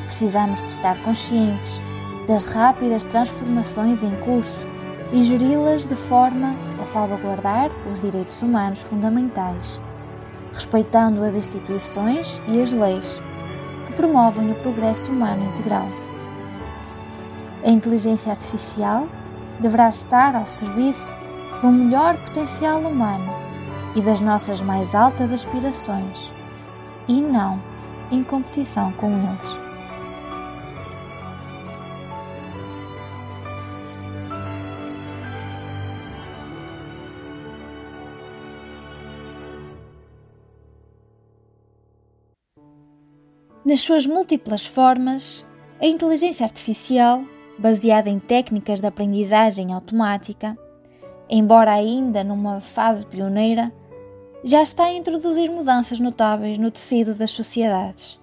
Precisamos 0.05 0.61
de 0.61 0.71
estar 0.71 0.97
conscientes 1.03 1.81
das 2.27 2.47
rápidas 2.47 3.05
transformações 3.05 4.03
em 4.03 4.15
curso 4.17 4.67
e 5.13 5.23
geri-las 5.23 5.85
de 5.85 5.95
forma 5.95 6.55
a 6.81 6.85
salvaguardar 6.85 7.71
os 7.91 8.01
direitos 8.01 8.43
humanos 8.43 8.81
fundamentais, 8.81 9.81
respeitando 10.53 11.23
as 11.23 11.35
instituições 11.35 12.41
e 12.49 12.61
as 12.61 12.73
leis 12.73 13.21
que 13.87 13.93
promovem 13.93 14.51
o 14.51 14.55
progresso 14.57 15.13
humano 15.13 15.45
integral. 15.45 15.87
A 17.65 17.71
inteligência 17.71 18.33
artificial 18.33 19.07
deverá 19.61 19.89
estar 19.89 20.35
ao 20.35 20.47
serviço 20.47 21.15
do 21.61 21.69
melhor 21.69 22.17
potencial 22.17 22.81
humano 22.81 23.33
e 23.95 24.01
das 24.01 24.21
nossas 24.21 24.61
mais 24.61 24.95
altas 24.95 25.33
aspirações, 25.33 26.33
e 27.07 27.21
não 27.21 27.61
em 28.11 28.23
competição 28.25 28.93
com 28.93 29.11
eles. 29.11 29.64
Nas 43.65 43.81
suas 43.81 44.05
múltiplas 44.05 44.67
formas, 44.67 45.43
a 45.81 45.87
inteligência 45.87 46.45
artificial, 46.45 47.25
baseada 47.59 48.11
em 48.11 48.19
técnicas 48.19 48.79
de 48.79 48.87
aprendizagem 48.87 49.73
automática, 49.73 50.55
embora 51.31 51.73
ainda 51.73 52.23
numa 52.23 52.61
fase 52.61 53.07
pioneira, 53.07 53.73
já 54.45 54.63
está 54.63 54.85
a 54.85 54.93
introduzir 54.93 55.51
mudanças 55.51 55.99
notáveis 55.99 56.59
no 56.59 56.71
tecido 56.71 57.15
das 57.15 57.31
sociedades, 57.31 58.21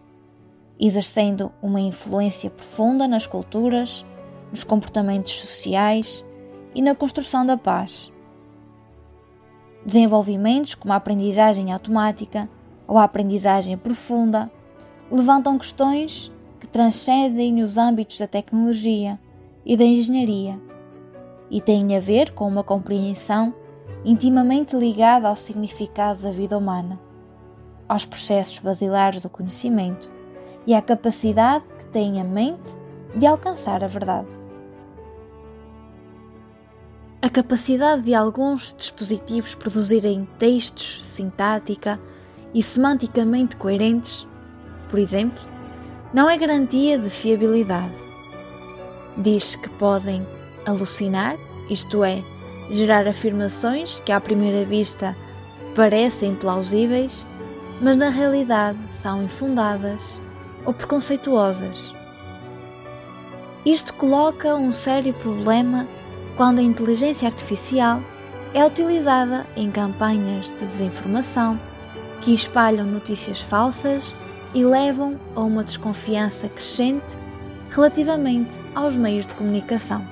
exercendo 0.79 1.51
uma 1.59 1.81
influência 1.81 2.51
profunda 2.51 3.07
nas 3.07 3.25
culturas, 3.25 4.05
nos 4.51 4.63
comportamentos 4.63 5.33
sociais 5.41 6.23
e 6.75 6.83
na 6.83 6.93
construção 6.93 7.43
da 7.43 7.57
paz. 7.57 8.11
Desenvolvimentos 9.83 10.75
como 10.75 10.93
a 10.93 10.97
aprendizagem 10.97 11.73
automática 11.73 12.47
ou 12.87 12.99
a 12.99 13.03
aprendizagem 13.05 13.75
profunda 13.75 14.51
levantam 15.11 15.57
questões 15.57 16.31
que 16.59 16.67
transcendem 16.67 17.61
os 17.61 17.77
âmbitos 17.77 18.17
da 18.17 18.27
tecnologia 18.27 19.19
e 19.65 19.75
da 19.75 19.83
engenharia 19.83 20.59
e 21.49 21.59
têm 21.59 21.97
a 21.97 21.99
ver 21.99 22.31
com 22.31 22.47
uma 22.47 22.63
compreensão 22.63 23.53
intimamente 24.05 24.75
ligada 24.75 25.27
ao 25.27 25.35
significado 25.35 26.21
da 26.21 26.31
vida 26.31 26.57
humana, 26.57 26.99
aos 27.89 28.05
processos 28.05 28.57
basilares 28.59 29.21
do 29.21 29.29
conhecimento 29.29 30.09
e 30.65 30.73
à 30.73 30.81
capacidade 30.81 31.65
que 31.77 31.85
tem 31.85 32.21
a 32.21 32.23
mente 32.23 32.73
de 33.15 33.25
alcançar 33.25 33.83
a 33.83 33.87
verdade. 33.87 34.29
A 37.21 37.29
capacidade 37.29 38.01
de 38.01 38.15
alguns 38.15 38.73
dispositivos 38.75 39.53
produzirem 39.53 40.27
textos 40.39 41.05
sintática 41.05 41.99
e 42.53 42.63
semanticamente 42.63 43.55
coerentes 43.57 44.27
por 44.91 44.99
exemplo, 44.99 45.41
não 46.13 46.29
é 46.29 46.37
garantia 46.37 46.99
de 46.99 47.09
fiabilidade. 47.09 47.95
Diz 49.17 49.55
que 49.55 49.69
podem 49.69 50.27
alucinar, 50.65 51.37
isto 51.69 52.03
é, 52.03 52.21
gerar 52.69 53.07
afirmações 53.07 54.01
que 54.05 54.11
à 54.11 54.19
primeira 54.19 54.65
vista 54.65 55.15
parecem 55.73 56.35
plausíveis, 56.35 57.25
mas 57.81 57.95
na 57.95 58.09
realidade 58.09 58.77
são 58.91 59.23
infundadas 59.23 60.21
ou 60.65 60.73
preconceituosas. 60.73 61.95
Isto 63.65 63.93
coloca 63.93 64.55
um 64.55 64.73
sério 64.73 65.13
problema 65.13 65.87
quando 66.35 66.59
a 66.59 66.63
inteligência 66.63 67.27
artificial 67.27 68.01
é 68.53 68.65
utilizada 68.65 69.47
em 69.55 69.71
campanhas 69.71 70.49
de 70.49 70.65
desinformação 70.65 71.57
que 72.21 72.33
espalham 72.33 72.85
notícias 72.85 73.39
falsas 73.39 74.13
e 74.53 74.65
levam 74.65 75.19
a 75.35 75.41
uma 75.41 75.63
desconfiança 75.63 76.49
crescente 76.49 77.17
relativamente 77.69 78.51
aos 78.75 78.95
meios 78.95 79.25
de 79.25 79.33
comunicação. 79.33 80.05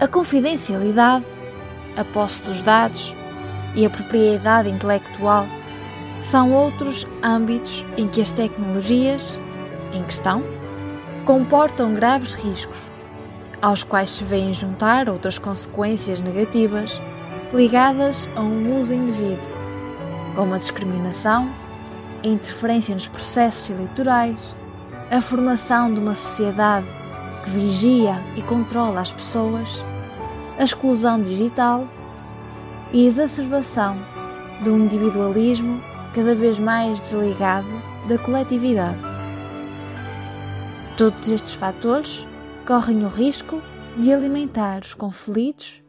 A 0.00 0.08
confidencialidade, 0.08 1.26
a 1.96 2.04
posse 2.04 2.42
dos 2.42 2.62
dados 2.62 3.14
e 3.74 3.84
a 3.84 3.90
propriedade 3.90 4.68
intelectual 4.68 5.46
são 6.20 6.52
outros 6.52 7.06
âmbitos 7.22 7.84
em 7.96 8.08
que 8.08 8.20
as 8.20 8.30
tecnologias 8.30 9.38
em 9.92 10.02
questão 10.02 10.42
comportam 11.24 11.94
graves 11.94 12.34
riscos, 12.34 12.90
aos 13.62 13.82
quais 13.82 14.10
se 14.10 14.24
vêm 14.24 14.52
juntar 14.52 15.08
outras 15.08 15.38
consequências 15.38 16.20
negativas 16.20 17.00
ligadas 17.52 18.28
a 18.36 18.40
um 18.40 18.78
uso 18.78 18.92
indevido, 18.92 19.40
como 20.34 20.54
a 20.54 20.58
discriminação 20.58 21.48
a 22.24 22.28
interferência 22.28 22.94
nos 22.94 23.06
processos 23.06 23.68
eleitorais, 23.68 24.56
a 25.10 25.20
formação 25.20 25.92
de 25.92 26.00
uma 26.00 26.14
sociedade 26.14 26.86
que 27.44 27.50
vigia 27.50 28.18
e 28.34 28.42
controla 28.42 29.02
as 29.02 29.12
pessoas, 29.12 29.84
a 30.58 30.64
exclusão 30.64 31.20
digital 31.22 31.86
e 32.92 33.04
a 33.04 33.08
exacerbação 33.08 33.98
do 34.62 34.76
individualismo 34.76 35.80
cada 36.14 36.34
vez 36.34 36.58
mais 36.58 36.98
desligado 37.00 37.68
da 38.08 38.16
coletividade. 38.16 38.98
Todos 40.96 41.28
estes 41.28 41.52
fatores 41.52 42.26
correm 42.66 43.04
o 43.04 43.08
risco 43.08 43.60
de 43.98 44.12
alimentar 44.12 44.80
os 44.82 44.94
conflitos 44.94 45.82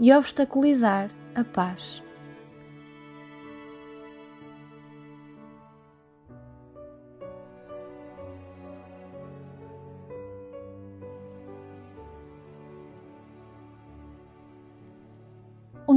e 0.00 0.12
obstaculizar 0.12 1.10
a 1.34 1.44
paz. 1.44 2.02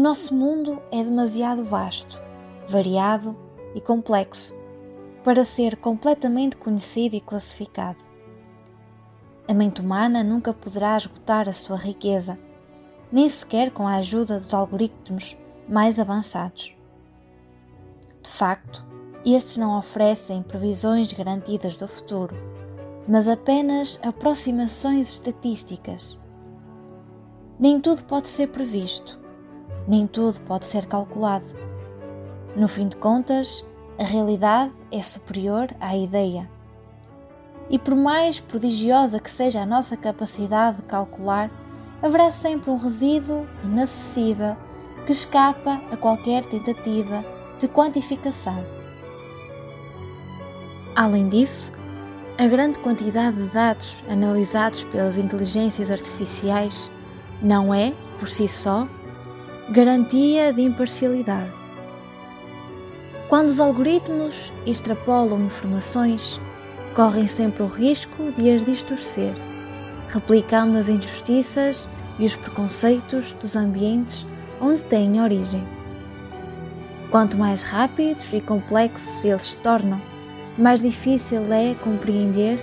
Nosso 0.02 0.34
mundo 0.34 0.82
é 0.92 1.04
demasiado 1.04 1.64
vasto, 1.64 2.20
variado 2.68 3.38
e 3.76 3.80
complexo 3.80 4.56
para 5.24 5.46
ser 5.46 5.76
completamente 5.76 6.58
conhecido 6.58 7.16
e 7.16 7.22
classificado. 7.22 8.04
A 9.48 9.54
mente 9.54 9.80
humana 9.80 10.24
nunca 10.24 10.54
poderá 10.54 10.98
esgotar 10.98 11.48
a 11.48 11.54
sua 11.54 11.78
riqueza, 11.78 12.40
nem 13.12 13.30
sequer 13.30 13.70
com 13.70 13.88
a 13.88 13.98
ajuda 13.98 14.40
dos 14.40 14.52
algoritmos 14.52 15.38
mais 15.70 16.00
avançados. 16.00 16.76
De 18.24 18.30
facto, 18.30 18.84
estes 19.24 19.58
não 19.58 19.78
oferecem 19.78 20.42
previsões 20.42 21.14
garantidas 21.14 21.78
do 21.78 21.88
futuro, 21.88 22.36
mas 23.08 23.28
apenas 23.28 24.00
aproximações 24.02 25.10
estatísticas. 25.10 26.18
Nem 27.60 27.80
tudo 27.80 28.04
pode 28.06 28.28
ser 28.28 28.48
previsto, 28.48 29.21
nem 29.88 30.08
tudo 30.08 30.40
pode 30.42 30.66
ser 30.66 30.86
calculado. 30.86 31.46
No 32.56 32.68
fim 32.68 32.88
de 32.88 32.96
contas, 32.96 33.66
a 33.98 34.04
realidade 34.04 34.72
é 34.92 35.02
superior 35.02 35.70
à 35.80 35.96
ideia. 35.96 36.50
E 37.70 37.80
por 37.80 37.96
mais 37.96 38.40
prodigiosa 38.40 39.20
que 39.20 39.30
seja 39.32 39.62
a 39.62 39.66
nossa 39.66 39.96
capacidade 39.96 40.78
de 40.78 40.84
calcular, 40.84 41.50
haverá 42.02 42.32
sempre 42.32 42.70
um 42.72 42.78
resíduo 42.78 43.48
inacessível 43.64 44.58
que 45.06 45.12
escapa 45.12 45.82
a 45.92 45.98
qualquer 45.98 46.46
tentativa 46.46 47.24
de 47.60 47.68
quantificação. 47.68 48.64
Além 50.96 51.30
disso, 51.30 51.72
a 52.38 52.48
grande 52.48 52.80
quantidade 52.80 53.38
de 53.38 53.48
dados 53.48 53.96
analisados 54.10 54.84
pelas 54.86 55.18
inteligências 55.18 55.92
artificiais 55.92 56.92
não 57.42 57.74
é, 57.74 57.94
por 58.20 58.28
si 58.28 58.48
só, 58.48 58.88
garantia 59.72 60.52
de 60.52 60.64
imparcialidade. 60.64 61.50
Quando 63.30 63.48
os 63.48 63.58
algoritmos 63.58 64.52
extrapolam 64.66 65.46
informações, 65.46 66.42
correm 66.94 67.26
sempre 67.26 67.64
o 67.64 67.68
risco 67.68 68.34
de 68.34 68.52
as 68.52 68.66
distorcer, 68.66 69.34
replicando 70.10 70.78
as 70.78 70.90
injustiças 70.90 71.88
e 72.20 72.26
os 72.26 72.36
preconceitos 72.36 73.32
dos 73.42 73.56
ambientes 73.56 74.26
onde 74.60 74.84
têm 74.84 75.22
origem. 75.22 75.66
Quanto 77.10 77.38
mais 77.38 77.62
rápidos 77.62 78.34
e 78.34 78.42
complexos 78.42 79.24
eles 79.24 79.44
se 79.44 79.58
tornam, 79.60 80.02
mais 80.58 80.82
difícil 80.82 81.44
é 81.54 81.76
compreender 81.76 82.62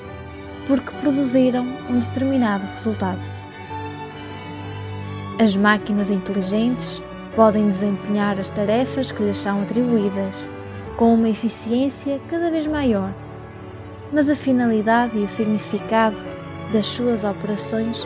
porque 0.66 0.90
produziram 1.01 1.64
um 1.88 2.01
determinado 2.01 2.66
resultado. 2.66 3.38
As 5.40 5.55
máquinas 5.55 6.11
inteligentes 6.11 7.01
podem 7.37 7.68
desempenhar 7.68 8.40
as 8.40 8.51
tarefas 8.51 9.12
que 9.12 9.22
lhes 9.22 9.38
são 9.38 9.62
atribuídas 9.62 10.48
com 10.96 11.14
uma 11.14 11.29
eficiência 11.29 12.20
cada 12.29 12.51
vez 12.51 12.66
maior, 12.66 13.14
mas 14.12 14.29
a 14.29 14.35
finalidade 14.35 15.16
e 15.16 15.22
o 15.22 15.29
significado 15.29 16.16
das 16.72 16.87
suas 16.87 17.22
operações 17.22 18.05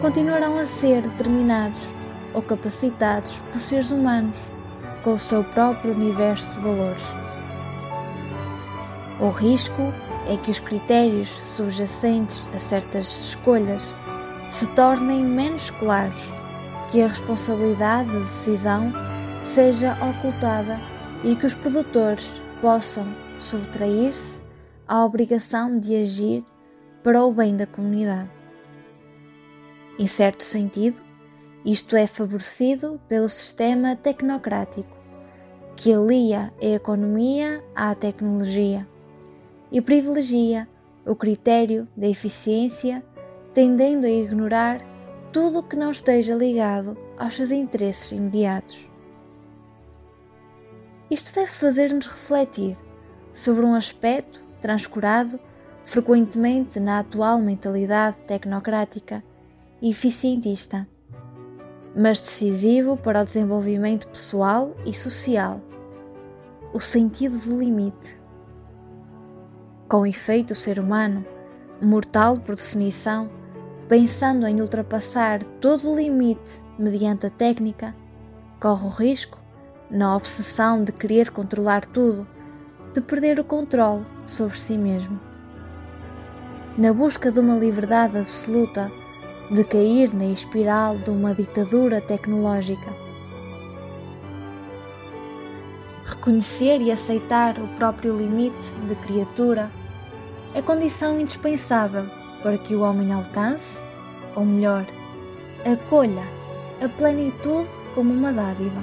continuarão 0.00 0.58
a 0.58 0.64
ser 0.64 1.02
determinados 1.02 1.82
ou 2.32 2.40
capacitados 2.40 3.34
por 3.52 3.60
seres 3.60 3.90
humanos 3.90 4.36
com 5.04 5.12
o 5.12 5.18
seu 5.18 5.44
próprio 5.44 5.92
universo 5.92 6.50
de 6.52 6.60
valores. 6.60 7.04
O 9.20 9.28
risco 9.28 9.92
é 10.26 10.34
que 10.38 10.50
os 10.50 10.60
critérios 10.60 11.28
subjacentes 11.28 12.48
a 12.56 12.58
certas 12.58 13.06
escolhas 13.06 13.86
se 14.48 14.66
tornem 14.68 15.22
menos 15.22 15.70
claros, 15.72 16.39
que 16.90 17.02
a 17.02 17.06
responsabilidade 17.06 18.10
de 18.10 18.24
decisão 18.24 18.92
seja 19.44 19.96
ocultada 20.04 20.78
e 21.24 21.36
que 21.36 21.46
os 21.46 21.54
produtores 21.54 22.40
possam 22.60 23.06
subtrair-se 23.38 24.42
à 24.86 25.04
obrigação 25.04 25.74
de 25.74 25.94
agir 25.96 26.44
para 27.02 27.24
o 27.24 27.32
bem 27.32 27.56
da 27.56 27.66
comunidade. 27.66 28.30
Em 29.98 30.06
certo 30.06 30.42
sentido, 30.42 31.00
isto 31.64 31.94
é 31.94 32.06
favorecido 32.06 33.00
pelo 33.08 33.28
sistema 33.28 33.94
tecnocrático, 33.94 34.96
que 35.76 35.92
alia 35.92 36.52
a 36.60 36.66
economia 36.66 37.62
à 37.74 37.94
tecnologia 37.94 38.86
e 39.70 39.80
privilegia 39.80 40.68
o 41.06 41.14
critério 41.14 41.88
da 41.96 42.06
eficiência, 42.08 43.02
tendendo 43.54 44.06
a 44.06 44.10
ignorar 44.10 44.80
tudo 45.32 45.60
o 45.60 45.62
que 45.62 45.76
não 45.76 45.90
esteja 45.90 46.34
ligado 46.34 46.96
aos 47.16 47.36
seus 47.36 47.50
interesses 47.50 48.12
imediatos. 48.12 48.88
Isto 51.10 51.34
deve 51.34 51.52
fazer-nos 51.52 52.06
refletir 52.06 52.76
sobre 53.32 53.64
um 53.64 53.74
aspecto 53.74 54.40
transcurado 54.60 55.38
frequentemente 55.84 56.78
na 56.78 57.00
atual 57.00 57.38
mentalidade 57.38 58.22
tecnocrática 58.24 59.22
e 59.80 59.90
eficientista, 59.90 60.86
mas 61.96 62.20
decisivo 62.20 62.96
para 62.96 63.22
o 63.22 63.24
desenvolvimento 63.24 64.08
pessoal 64.08 64.76
e 64.84 64.94
social: 64.94 65.60
o 66.72 66.80
sentido 66.80 67.38
do 67.38 67.58
limite. 67.58 68.18
Com 69.88 70.06
efeito, 70.06 70.52
o 70.52 70.56
ser 70.56 70.78
humano, 70.78 71.24
mortal 71.82 72.36
por 72.36 72.54
definição, 72.54 73.28
pensando 73.90 74.46
em 74.46 74.60
ultrapassar 74.60 75.42
todo 75.60 75.90
o 75.90 75.96
limite 75.96 76.62
mediante 76.78 77.26
a 77.26 77.30
técnica, 77.30 77.92
corre 78.60 78.86
o 78.86 78.88
risco, 78.88 79.36
na 79.90 80.14
obsessão 80.16 80.84
de 80.84 80.92
querer 80.92 81.30
controlar 81.30 81.84
tudo, 81.86 82.24
de 82.94 83.00
perder 83.00 83.40
o 83.40 83.44
controle 83.44 84.06
sobre 84.24 84.56
si 84.56 84.78
mesmo. 84.78 85.18
Na 86.78 86.92
busca 86.92 87.32
de 87.32 87.40
uma 87.40 87.56
liberdade 87.56 88.16
absoluta, 88.16 88.92
de 89.50 89.64
cair 89.64 90.14
na 90.14 90.26
espiral 90.26 90.96
de 90.96 91.10
uma 91.10 91.34
ditadura 91.34 92.00
tecnológica. 92.00 92.94
Reconhecer 96.04 96.80
e 96.80 96.92
aceitar 96.92 97.58
o 97.58 97.66
próprio 97.74 98.16
limite 98.16 98.70
de 98.86 98.94
criatura 98.94 99.68
é 100.54 100.62
condição 100.62 101.18
indispensável 101.18 102.19
para 102.42 102.58
que 102.58 102.74
o 102.74 102.80
homem 102.80 103.12
alcance, 103.12 103.86
ou 104.34 104.44
melhor, 104.44 104.86
acolha 105.64 106.24
a 106.82 106.88
plenitude 106.88 107.68
como 107.94 108.12
uma 108.12 108.32
dádiva. 108.32 108.82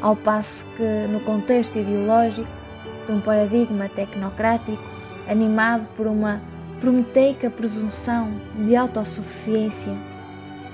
Ao 0.00 0.16
passo 0.16 0.66
que, 0.76 1.06
no 1.12 1.20
contexto 1.20 1.78
ideológico 1.78 2.48
de 3.06 3.12
um 3.12 3.20
paradigma 3.20 3.88
tecnocrático 3.88 4.82
animado 5.28 5.86
por 5.96 6.06
uma 6.06 6.40
prometeica 6.80 7.50
presunção 7.50 8.34
de 8.64 8.74
autossuficiência, 8.74 9.92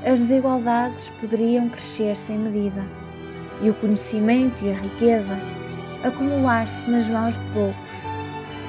as 0.05 0.20
desigualdades 0.20 1.11
poderiam 1.20 1.68
crescer 1.68 2.16
sem 2.16 2.38
medida 2.38 2.87
e 3.61 3.70
o 3.70 3.74
conhecimento 3.74 4.64
e 4.64 4.70
a 4.70 4.74
riqueza 4.74 5.37
acumular-se 6.05 6.88
nas 6.88 7.09
mãos 7.09 7.37
de 7.37 7.44
poucos 7.46 8.06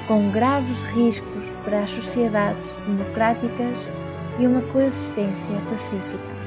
com 0.08 0.30
graves 0.30 0.82
riscos 0.94 1.46
para 1.64 1.82
as 1.82 1.90
sociedades 1.90 2.74
democráticas 2.86 3.88
e 4.38 4.46
uma 4.46 4.62
coexistência 4.72 5.54
pacífica. 5.68 6.37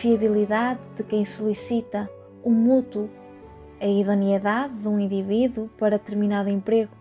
Fiabilidade 0.00 0.80
de 0.96 1.02
quem 1.02 1.26
solicita 1.26 2.10
o 2.42 2.50
mútuo, 2.50 3.10
a 3.78 3.86
idoneidade 3.86 4.80
de 4.80 4.88
um 4.88 4.98
indivíduo 4.98 5.68
para 5.76 5.98
determinado 5.98 6.48
emprego, 6.48 6.92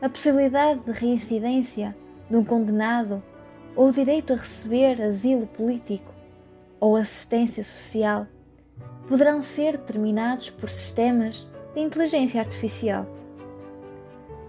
a 0.00 0.08
possibilidade 0.08 0.78
de 0.80 0.92
reincidência 0.92 1.96
de 2.30 2.36
um 2.36 2.44
condenado 2.44 3.20
ou 3.74 3.88
o 3.88 3.90
direito 3.90 4.32
a 4.32 4.36
receber 4.36 5.02
asilo 5.02 5.44
político 5.48 6.14
ou 6.78 6.94
assistência 6.94 7.64
social 7.64 8.28
poderão 9.08 9.42
ser 9.42 9.72
determinados 9.72 10.50
por 10.50 10.70
sistemas 10.70 11.50
de 11.74 11.80
inteligência 11.80 12.40
artificial. 12.40 13.08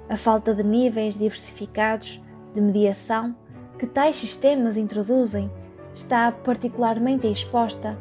A 0.08 0.16
falta 0.16 0.54
de 0.54 0.62
níveis 0.62 1.18
diversificados 1.18 2.22
de 2.54 2.62
mediação 2.62 3.36
que 3.80 3.88
tais 3.88 4.18
sistemas 4.18 4.78
introduzem 4.78 5.50
está 5.96 6.30
particularmente 6.30 7.26
exposta 7.26 7.98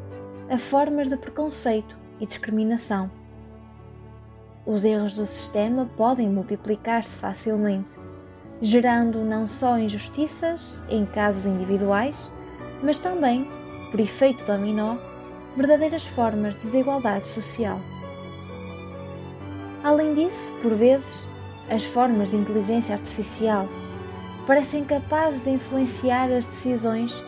a 0.50 0.58
formas 0.58 1.08
de 1.08 1.16
preconceito 1.16 1.96
e 2.20 2.26
discriminação. 2.26 3.10
Os 4.66 4.84
erros 4.84 5.14
do 5.14 5.24
sistema 5.26 5.88
podem 5.96 6.28
multiplicar-se 6.28 7.16
facilmente, 7.16 7.96
gerando 8.60 9.18
não 9.18 9.46
só 9.46 9.78
injustiças 9.78 10.78
em 10.88 11.06
casos 11.06 11.46
individuais, 11.46 12.30
mas 12.82 12.98
também, 12.98 13.48
por 13.90 14.00
efeito 14.00 14.44
dominó, 14.44 14.96
verdadeiras 15.56 16.04
formas 16.04 16.54
de 16.56 16.62
desigualdade 16.62 17.26
social. 17.26 17.78
Além 19.84 20.14
disso, 20.14 20.50
por 20.60 20.74
vezes, 20.74 21.22
as 21.70 21.84
formas 21.84 22.30
de 22.30 22.36
inteligência 22.36 22.94
artificial 22.94 23.68
parecem 24.46 24.84
capazes 24.84 25.44
de 25.44 25.50
influenciar 25.50 26.30
as 26.32 26.44
decisões 26.44 27.22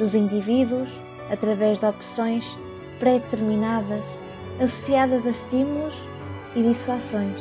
dos 0.00 0.14
indivíduos 0.14 0.98
através 1.30 1.78
de 1.78 1.86
opções 1.86 2.58
pré-determinadas 2.98 4.18
associadas 4.58 5.26
a 5.26 5.30
estímulos 5.30 6.04
e 6.56 6.62
dissuasões, 6.62 7.40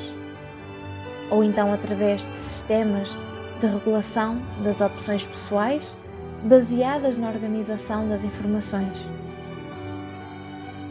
ou 1.32 1.44
então 1.44 1.74
através 1.74 2.24
de 2.24 2.36
sistemas 2.36 3.18
de 3.60 3.66
regulação 3.66 4.40
das 4.64 4.82
opções 4.82 5.26
pessoais 5.26 5.96
baseadas 6.44 7.18
na 7.18 7.30
organização 7.30 8.08
das 8.08 8.24
informações. 8.24 9.08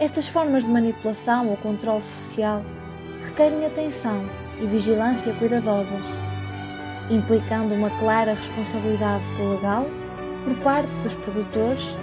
Estas 0.00 0.28
formas 0.28 0.64
de 0.64 0.70
manipulação 0.70 1.48
ou 1.48 1.56
controle 1.58 2.02
social 2.02 2.62
requerem 3.24 3.64
atenção 3.66 4.28
e 4.60 4.66
vigilância 4.66 5.32
cuidadosas, 5.34 6.04
implicando 7.10 7.74
uma 7.74 7.90
clara 7.98 8.34
responsabilidade 8.34 9.24
legal 9.38 9.86
por 10.48 10.56
parte 10.60 10.92
dos 11.00 11.12
produtores, 11.14 11.94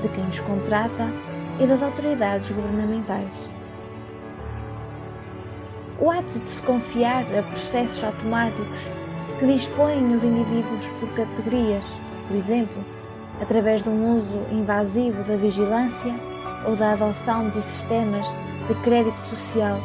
de 0.00 0.08
quem 0.08 0.26
os 0.28 0.40
contrata 0.40 1.12
e 1.58 1.66
das 1.66 1.82
autoridades 1.82 2.50
governamentais. 2.50 3.48
O 5.98 6.10
ato 6.10 6.38
de 6.38 6.48
se 6.48 6.62
confiar 6.62 7.24
a 7.38 7.42
processos 7.42 8.02
automáticos 8.02 8.88
que 9.38 9.46
dispõem 9.46 10.14
os 10.14 10.24
indivíduos 10.24 10.86
por 10.98 11.10
categorias, 11.10 11.84
por 12.26 12.36
exemplo, 12.36 12.82
através 13.38 13.82
de 13.82 13.90
um 13.90 14.16
uso 14.16 14.46
invasivo 14.50 15.22
da 15.22 15.36
vigilância 15.36 16.14
ou 16.66 16.74
da 16.74 16.92
adoção 16.92 17.50
de 17.50 17.62
sistemas 17.62 18.26
de 18.66 18.74
crédito 18.82 19.20
social, 19.26 19.78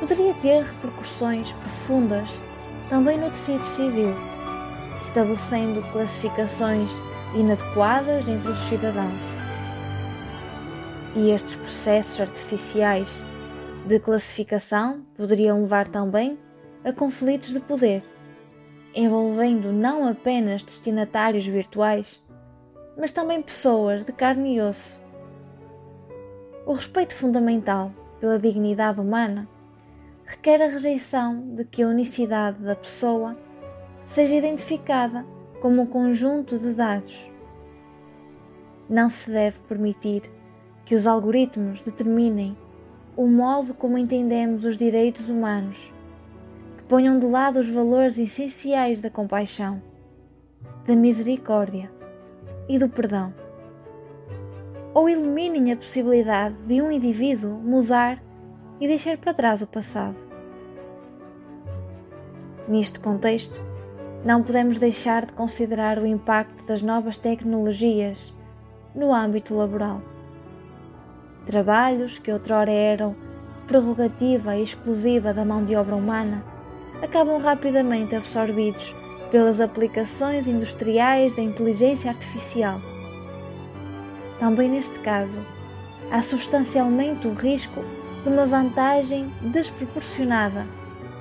poderia 0.00 0.34
ter 0.34 0.64
repercussões 0.64 1.52
profundas 1.52 2.28
também 2.88 3.16
no 3.16 3.30
tecido 3.30 3.64
civil, 3.64 4.12
estabelecendo 5.00 5.82
classificações 5.92 7.00
inadequadas 7.34 8.28
entre 8.28 8.50
os 8.50 8.58
cidadãos. 8.58 9.20
E 11.16 11.30
estes 11.30 11.56
processos 11.56 12.20
artificiais 12.20 13.22
de 13.86 13.98
classificação 13.98 15.02
poderiam 15.16 15.62
levar 15.62 15.88
também 15.88 16.38
a 16.84 16.92
conflitos 16.92 17.52
de 17.52 17.60
poder, 17.60 18.04
envolvendo 18.94 19.72
não 19.72 20.06
apenas 20.06 20.62
destinatários 20.62 21.46
virtuais, 21.46 22.22
mas 22.96 23.12
também 23.12 23.42
pessoas 23.42 24.04
de 24.04 24.12
carne 24.12 24.56
e 24.56 24.60
osso. 24.60 25.00
O 26.66 26.74
respeito 26.74 27.14
fundamental 27.14 27.92
pela 28.20 28.38
dignidade 28.38 29.00
humana 29.00 29.48
requer 30.24 30.62
a 30.62 30.68
rejeição 30.68 31.54
de 31.54 31.64
que 31.64 31.82
a 31.82 31.88
unicidade 31.88 32.62
da 32.62 32.76
pessoa 32.76 33.36
seja 34.04 34.36
identificada 34.36 35.26
como 35.62 35.82
um 35.82 35.86
conjunto 35.86 36.58
de 36.58 36.72
dados. 36.72 37.30
Não 38.90 39.08
se 39.08 39.30
deve 39.30 39.60
permitir 39.60 40.22
que 40.84 40.96
os 40.96 41.06
algoritmos 41.06 41.82
determinem 41.82 42.56
o 43.16 43.28
modo 43.28 43.72
como 43.72 43.96
entendemos 43.96 44.64
os 44.64 44.76
direitos 44.76 45.30
humanos, 45.30 45.92
que 46.76 46.82
ponham 46.82 47.16
de 47.16 47.26
lado 47.26 47.60
os 47.60 47.68
valores 47.68 48.18
essenciais 48.18 48.98
da 48.98 49.08
compaixão, 49.08 49.80
da 50.84 50.96
misericórdia 50.96 51.88
e 52.68 52.76
do 52.76 52.88
perdão, 52.88 53.32
ou 54.92 55.08
eliminem 55.08 55.70
a 55.70 55.76
possibilidade 55.76 56.56
de 56.66 56.82
um 56.82 56.90
indivíduo 56.90 57.52
mudar 57.52 58.20
e 58.80 58.88
deixar 58.88 59.16
para 59.16 59.32
trás 59.32 59.62
o 59.62 59.68
passado. 59.68 60.16
Neste 62.66 62.98
contexto, 62.98 63.71
não 64.24 64.42
podemos 64.42 64.78
deixar 64.78 65.26
de 65.26 65.32
considerar 65.32 65.98
o 65.98 66.06
impacto 66.06 66.64
das 66.64 66.80
novas 66.80 67.18
tecnologias 67.18 68.32
no 68.94 69.12
âmbito 69.12 69.52
laboral. 69.52 70.00
Trabalhos 71.44 72.20
que 72.20 72.30
outrora 72.30 72.70
eram 72.70 73.16
prerrogativa 73.66 74.56
exclusiva 74.56 75.34
da 75.34 75.44
mão 75.44 75.64
de 75.64 75.74
obra 75.74 75.96
humana 75.96 76.44
acabam 77.02 77.40
rapidamente 77.40 78.14
absorvidos 78.14 78.94
pelas 79.30 79.60
aplicações 79.60 80.46
industriais 80.46 81.34
da 81.34 81.42
inteligência 81.42 82.08
artificial. 82.08 82.80
Também 84.38 84.68
neste 84.68 85.00
caso, 85.00 85.44
há 86.12 86.22
substancialmente 86.22 87.26
o 87.26 87.32
risco 87.32 87.82
de 88.22 88.28
uma 88.28 88.46
vantagem 88.46 89.32
desproporcionada 89.40 90.64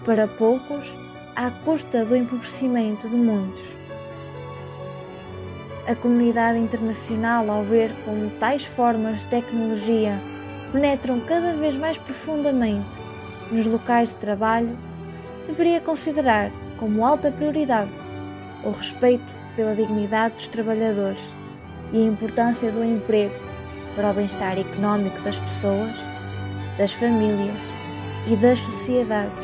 para 0.05 0.27
poucos 0.27 1.00
à 1.35 1.49
custa 1.49 2.05
do 2.05 2.15
empobrecimento 2.15 3.07
de 3.07 3.15
muitos. 3.15 3.63
A 5.87 5.95
comunidade 5.95 6.59
internacional, 6.59 7.49
ao 7.49 7.63
ver 7.63 7.91
como 8.05 8.29
tais 8.31 8.63
formas 8.63 9.21
de 9.21 9.25
tecnologia 9.27 10.19
penetram 10.71 11.19
cada 11.21 11.53
vez 11.53 11.75
mais 11.75 11.97
profundamente 11.97 12.97
nos 13.51 13.65
locais 13.65 14.09
de 14.09 14.15
trabalho, 14.15 14.77
deveria 15.47 15.81
considerar 15.81 16.51
como 16.77 17.05
alta 17.05 17.31
prioridade 17.31 17.91
o 18.63 18.71
respeito 18.71 19.33
pela 19.55 19.75
dignidade 19.75 20.35
dos 20.35 20.47
trabalhadores 20.47 21.21
e 21.91 21.97
a 21.97 22.07
importância 22.07 22.71
do 22.71 22.83
emprego 22.83 23.35
para 23.95 24.11
o 24.11 24.13
bem-estar 24.13 24.57
económico 24.57 25.21
das 25.21 25.39
pessoas, 25.39 25.93
das 26.77 26.93
famílias 26.93 27.57
e 28.27 28.35
das 28.35 28.59
sociedades, 28.59 29.43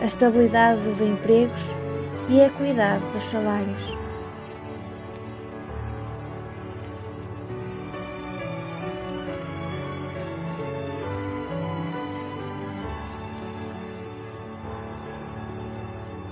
a 0.00 0.04
estabilidade 0.04 0.80
dos 0.82 1.00
empregos 1.00 1.62
e 2.28 2.40
a 2.40 2.46
equidade 2.46 3.04
dos 3.12 3.24
salários. 3.24 3.94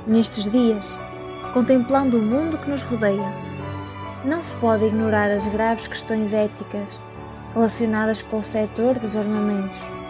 Nestes 0.07 0.51
dias, 0.51 0.99
contemplando 1.55 2.19
o 2.19 2.23
mundo 2.23 2.59
que 2.59 2.69
nos 2.69 2.83
rodeia, 2.83 3.33
não 4.25 4.43
se 4.43 4.55
pode 4.57 4.85
ignorar 4.85 5.31
as 5.31 5.47
graves 5.47 5.87
questões 5.87 6.35
éticas 6.35 7.01
relacionadas 7.55 8.21
com 8.23 8.39
o 8.39 8.45
setor 8.45 8.99
dos 8.99 9.17
armamentos. 9.17 10.02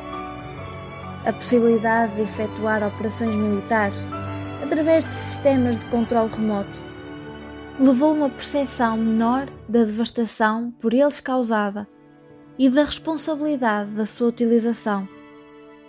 A 1.24 1.32
possibilidade 1.32 2.16
de 2.16 2.22
efetuar 2.22 2.82
operações 2.82 3.36
militares 3.36 4.04
através 4.60 5.04
de 5.04 5.14
sistemas 5.14 5.78
de 5.78 5.84
controle 5.86 6.28
remoto 6.28 6.80
levou 7.78 8.12
uma 8.12 8.28
percepção 8.28 8.96
menor 8.96 9.46
da 9.68 9.84
devastação 9.84 10.72
por 10.80 10.92
eles 10.92 11.20
causada 11.20 11.86
e 12.58 12.68
da 12.68 12.82
responsabilidade 12.82 13.92
da 13.92 14.04
sua 14.04 14.28
utilização, 14.28 15.08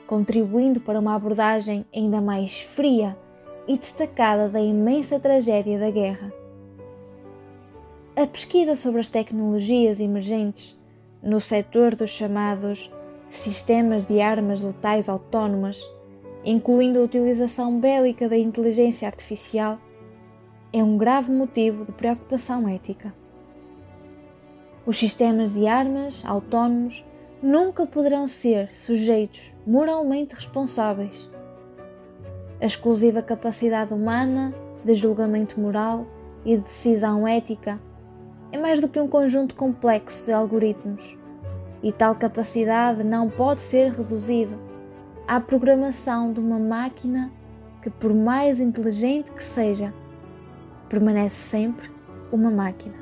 contribuindo 0.06 0.80
para 0.80 1.00
uma 1.00 1.16
abordagem 1.16 1.84
ainda 1.94 2.22
mais 2.22 2.60
fria 2.62 3.18
e 3.68 3.76
destacada 3.76 4.48
da 4.48 4.62
imensa 4.62 5.20
tragédia 5.20 5.80
da 5.80 5.90
guerra. 5.90 6.32
A 8.16 8.28
pesquisa 8.28 8.76
sobre 8.76 9.00
as 9.00 9.10
tecnologias 9.10 10.00
emergentes 10.00 10.80
no 11.24 11.42
setor 11.42 11.96
dos 11.96 12.12
chamados 12.12 12.92
sistemas 13.38 14.06
de 14.06 14.22
armas 14.22 14.62
letais 14.62 15.10
autónomas, 15.10 15.82
incluindo 16.44 17.00
a 17.00 17.04
utilização 17.04 17.80
bélica 17.80 18.28
da 18.30 18.38
inteligência 18.38 19.08
artificial, 19.08 19.78
é 20.72 20.84
um 20.84 20.98
grave 20.98 21.32
motivo 21.32 21.86
de 21.86 21.92
preocupação 21.92 22.68
ética. 22.68 23.14
Os 24.86 24.98
sistemas 24.98 25.54
de 25.54 25.68
armas 25.68 26.24
autónomos 26.26 27.06
nunca 27.42 27.86
poderão 27.86 28.28
ser 28.28 28.74
sujeitos 28.74 29.54
moralmente 29.66 30.36
responsáveis 30.36 31.34
a 32.64 32.66
exclusiva 32.66 33.22
capacidade 33.22 33.94
humana 33.94 34.56
de 34.86 34.96
julgamento 34.96 35.60
moral 35.60 36.08
e 36.46 36.56
de 36.56 36.64
decisão 36.64 37.28
ética 37.28 37.78
é 38.54 38.58
mais 38.58 38.80
do 38.80 38.88
que 38.88 39.02
um 39.02 39.08
conjunto 39.08 39.54
complexo 39.54 40.26
de 40.26 40.32
algoritmos, 40.32 41.18
e 41.84 41.92
tal 41.92 42.16
capacidade 42.16 43.04
não 43.04 43.30
pode 43.30 43.60
ser 43.60 43.92
reduzida 43.92 44.58
à 45.28 45.40
programação 45.40 46.32
de 46.32 46.40
uma 46.40 46.58
máquina 46.58 47.30
que, 47.82 47.90
por 47.90 48.14
mais 48.14 48.62
inteligente 48.62 49.30
que 49.32 49.44
seja, 49.44 49.94
permanece 50.88 51.36
sempre 51.36 51.92
uma 52.32 52.50
máquina. 52.50 52.96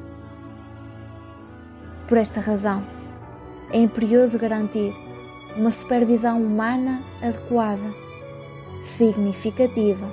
Por 2.08 2.18
esta 2.18 2.42
razão, 2.42 2.84
é 3.72 3.80
imperioso 3.80 4.40
garantir 4.40 4.94
uma 5.56 5.72
supervisão 5.72 6.42
humana 6.42 7.02
adequada 7.22 7.94
significativa 8.82 10.12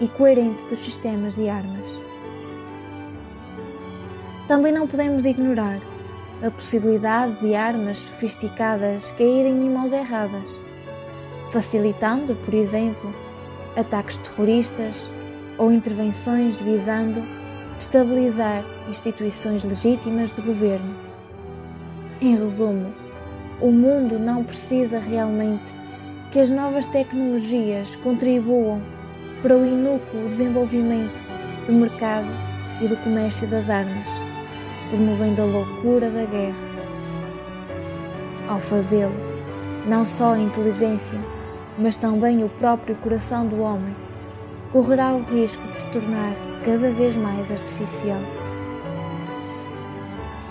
e 0.00 0.06
coerente 0.06 0.64
dos 0.66 0.78
sistemas 0.78 1.34
de 1.34 1.48
armas. 1.48 1.84
Também 4.46 4.72
não 4.72 4.86
podemos 4.86 5.26
ignorar 5.26 5.80
a 6.42 6.50
possibilidade 6.50 7.34
de 7.40 7.54
armas 7.54 7.98
sofisticadas 7.98 9.12
caírem 9.12 9.64
em 9.64 9.70
mãos 9.70 9.92
erradas, 9.92 10.58
facilitando, 11.52 12.34
por 12.44 12.52
exemplo, 12.52 13.14
ataques 13.76 14.16
terroristas 14.18 15.08
ou 15.56 15.70
intervenções 15.70 16.56
visando 16.56 17.22
destabilizar 17.74 18.64
instituições 18.88 19.62
legítimas 19.62 20.34
de 20.34 20.42
governo. 20.42 20.94
Em 22.20 22.36
resumo, 22.36 22.92
o 23.60 23.70
mundo 23.70 24.18
não 24.18 24.42
precisa 24.42 24.98
realmente 24.98 25.72
que 26.32 26.40
as 26.40 26.50
novas 26.50 26.86
tecnologias 26.86 27.94
contribuam 27.96 28.82
para 29.40 29.56
o 29.56 29.64
inúcuo 29.64 30.28
desenvolvimento 30.28 31.14
do 31.66 31.72
mercado 31.72 32.28
e 32.80 32.88
do 32.88 32.96
comércio 32.96 33.46
das 33.46 33.70
armas, 33.70 34.21
promovendo 34.92 35.40
a 35.40 35.44
loucura 35.46 36.10
da 36.10 36.26
guerra. 36.26 36.54
Ao 38.46 38.60
fazê-lo, 38.60 39.14
não 39.86 40.04
só 40.04 40.34
a 40.34 40.38
inteligência, 40.38 41.18
mas 41.78 41.96
também 41.96 42.44
o 42.44 42.48
próprio 42.50 42.94
coração 42.96 43.46
do 43.46 43.62
homem 43.62 43.96
correrá 44.70 45.14
o 45.14 45.22
risco 45.22 45.66
de 45.68 45.78
se 45.78 45.86
tornar 45.88 46.34
cada 46.62 46.90
vez 46.90 47.16
mais 47.16 47.50
artificial. 47.50 48.20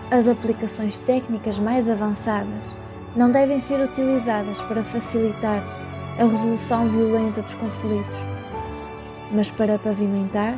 As 0.10 0.28
aplicações 0.28 0.98
técnicas 0.98 1.60
mais 1.60 1.88
avançadas 1.88 2.76
não 3.16 3.30
devem 3.30 3.60
ser 3.60 3.80
utilizadas 3.80 4.60
para 4.62 4.84
facilitar 4.84 5.64
a 6.20 6.24
resolução 6.24 6.88
violenta 6.88 7.44
dos 7.44 7.54
conflitos, 7.54 8.18
mas 9.32 9.52
para 9.52 9.78
pavimentar 9.78 10.58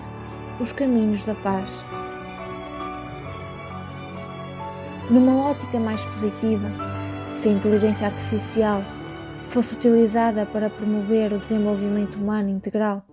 os 0.61 0.71
caminhos 0.71 1.25
da 1.25 1.35
paz. 1.35 1.69
Numa 5.09 5.49
ótica 5.49 5.79
mais 5.79 6.03
positiva, 6.05 6.69
se 7.37 7.49
a 7.49 7.51
inteligência 7.51 8.07
artificial 8.07 8.81
fosse 9.49 9.75
utilizada 9.75 10.45
para 10.45 10.69
promover 10.69 11.33
o 11.33 11.39
desenvolvimento 11.39 12.15
humano 12.15 12.49
integral, 12.49 13.03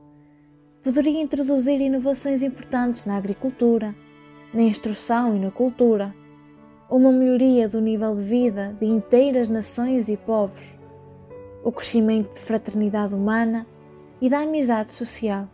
poderia 0.85 1.21
introduzir 1.21 1.81
inovações 1.81 2.43
importantes 2.43 3.05
na 3.05 3.17
agricultura, 3.17 3.95
na 4.55 4.63
instrução 4.63 5.37
e 5.37 5.41
na 5.41 5.51
cultura, 5.51 6.15
uma 6.89 7.11
melhoria 7.11 7.69
do 7.69 7.81
nível 7.81 8.15
de 8.15 8.23
vida 8.23 8.77
de 8.79 8.87
inteiras 8.87 9.49
nações 9.49 10.09
e 10.09 10.17
povos, 10.17 10.79
o 11.65 11.73
crescimento 11.73 12.35
de 12.35 12.41
fraternidade 12.41 13.17
humana 13.17 13.67
e 14.21 14.31
da 14.31 14.41
amizade 14.41 14.93
social. 14.93 15.49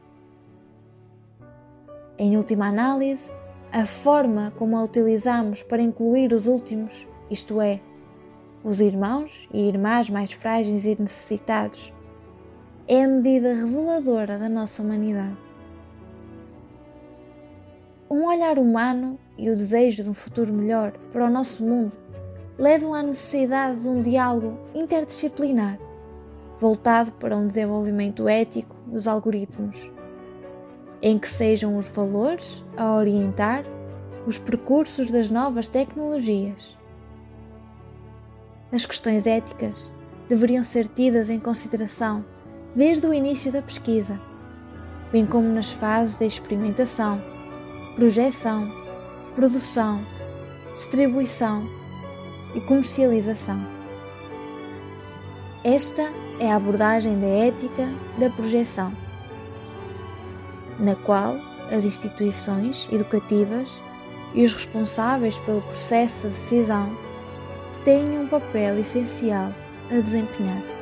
Em 2.18 2.36
última 2.36 2.68
análise, 2.68 3.30
a 3.76 3.84
forma 3.84 4.54
como 4.56 4.74
a 4.78 4.82
utilizamos 4.82 5.62
para 5.62 5.82
incluir 5.82 6.32
os 6.32 6.46
últimos, 6.46 7.06
isto 7.30 7.60
é, 7.60 7.78
os 8.64 8.80
irmãos 8.80 9.46
e 9.52 9.68
irmãs 9.68 10.08
mais 10.08 10.32
frágeis 10.32 10.86
e 10.86 10.96
necessitados, 10.98 11.92
é 12.88 13.04
a 13.04 13.06
medida 13.06 13.52
reveladora 13.52 14.38
da 14.38 14.48
nossa 14.48 14.80
humanidade. 14.80 15.36
Um 18.10 18.24
olhar 18.24 18.58
humano 18.58 19.18
e 19.36 19.50
o 19.50 19.54
desejo 19.54 20.04
de 20.04 20.08
um 20.08 20.14
futuro 20.14 20.54
melhor 20.54 20.92
para 21.12 21.26
o 21.26 21.30
nosso 21.30 21.62
mundo 21.62 21.92
levam 22.58 22.94
à 22.94 23.02
necessidade 23.02 23.80
de 23.80 23.88
um 23.88 24.00
diálogo 24.00 24.58
interdisciplinar, 24.74 25.78
voltado 26.58 27.12
para 27.12 27.36
um 27.36 27.46
desenvolvimento 27.46 28.26
ético 28.26 28.74
dos 28.86 29.06
algoritmos, 29.06 29.90
em 31.06 31.20
que 31.20 31.28
sejam 31.28 31.76
os 31.76 31.86
valores 31.86 32.64
a 32.76 32.96
orientar 32.96 33.64
os 34.26 34.38
percursos 34.38 35.08
das 35.08 35.30
novas 35.30 35.68
tecnologias. 35.68 36.76
As 38.72 38.84
questões 38.84 39.24
éticas 39.24 39.88
deveriam 40.28 40.64
ser 40.64 40.88
tidas 40.88 41.30
em 41.30 41.38
consideração 41.38 42.24
desde 42.74 43.06
o 43.06 43.14
início 43.14 43.52
da 43.52 43.62
pesquisa, 43.62 44.20
bem 45.12 45.24
como 45.24 45.46
nas 45.48 45.70
fases 45.70 46.18
da 46.18 46.26
experimentação, 46.26 47.22
projeção 47.94 48.84
produção, 49.36 50.00
distribuição 50.72 51.68
e 52.54 52.60
comercialização. 52.62 53.62
Esta 55.62 56.10
é 56.40 56.50
a 56.50 56.56
abordagem 56.56 57.20
da 57.20 57.26
ética 57.26 57.86
da 58.18 58.30
projeção, 58.30 58.94
na 60.78 60.94
qual 60.94 61.38
as 61.70 61.84
instituições 61.84 62.88
educativas 62.92 63.70
e 64.34 64.44
os 64.44 64.54
responsáveis 64.54 65.36
pelo 65.40 65.62
processo 65.62 66.28
de 66.28 66.34
decisão 66.34 66.96
têm 67.84 68.18
um 68.18 68.26
papel 68.26 68.78
essencial 68.78 69.52
a 69.90 70.00
desempenhar. 70.00 70.75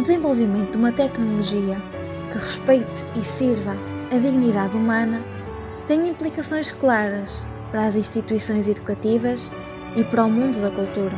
O 0.00 0.02
desenvolvimento 0.02 0.70
de 0.70 0.78
uma 0.78 0.92
tecnologia 0.92 1.76
que 2.32 2.38
respeite 2.38 3.04
e 3.14 3.22
sirva 3.22 3.76
a 4.10 4.16
dignidade 4.16 4.74
humana 4.74 5.22
tem 5.86 6.08
implicações 6.08 6.72
claras 6.72 7.30
para 7.70 7.82
as 7.82 7.94
instituições 7.94 8.66
educativas 8.66 9.52
e 9.94 10.02
para 10.02 10.24
o 10.24 10.30
mundo 10.30 10.58
da 10.58 10.70
cultura. 10.70 11.14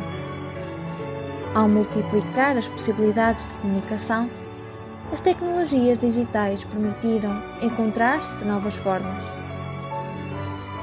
Ao 1.55 1.69
multiplicar 1.69 2.57
as 2.57 2.67
possibilidades 2.67 3.47
de 3.47 3.55
comunicação, 3.55 4.29
as 5.13 5.21
tecnologias 5.21 6.01
digitais 6.01 6.65
permitiram 6.65 7.41
encontrar-se 7.63 8.45
novas 8.45 8.75
formas. 8.75 9.23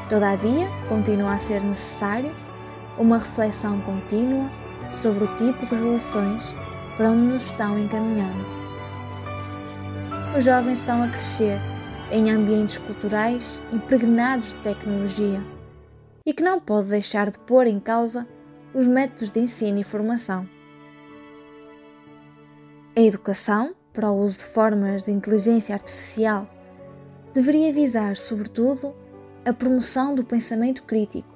Todavia, 0.07 0.69
continua 0.87 1.33
a 1.33 1.37
ser 1.37 1.61
necessário 1.61 2.31
uma 2.97 3.17
reflexão 3.17 3.77
contínua 3.81 4.49
sobre 4.89 5.25
o 5.25 5.35
tipo 5.35 5.65
de 5.65 5.75
relações 5.75 6.68
para 6.99 7.11
onde 7.11 7.27
nos 7.27 7.45
estão 7.45 7.79
encaminhando. 7.79 8.45
Os 10.37 10.43
jovens 10.43 10.79
estão 10.79 11.01
a 11.01 11.07
crescer 11.07 11.57
em 12.11 12.29
ambientes 12.29 12.77
culturais 12.77 13.61
impregnados 13.71 14.49
de 14.49 14.55
tecnologia 14.57 15.41
e 16.25 16.33
que 16.33 16.43
não 16.43 16.59
pode 16.59 16.89
deixar 16.89 17.31
de 17.31 17.39
pôr 17.39 17.67
em 17.67 17.79
causa 17.79 18.27
os 18.73 18.85
métodos 18.85 19.31
de 19.31 19.39
ensino 19.39 19.79
e 19.79 19.83
formação. 19.85 20.45
A 22.97 22.99
educação 22.99 23.73
para 23.93 24.11
o 24.11 24.21
uso 24.21 24.39
de 24.39 24.43
formas 24.43 25.03
de 25.03 25.11
inteligência 25.11 25.73
artificial 25.75 26.49
deveria 27.33 27.71
visar, 27.71 28.17
sobretudo, 28.17 28.93
a 29.45 29.53
promoção 29.53 30.13
do 30.13 30.25
pensamento 30.25 30.83
crítico. 30.83 31.33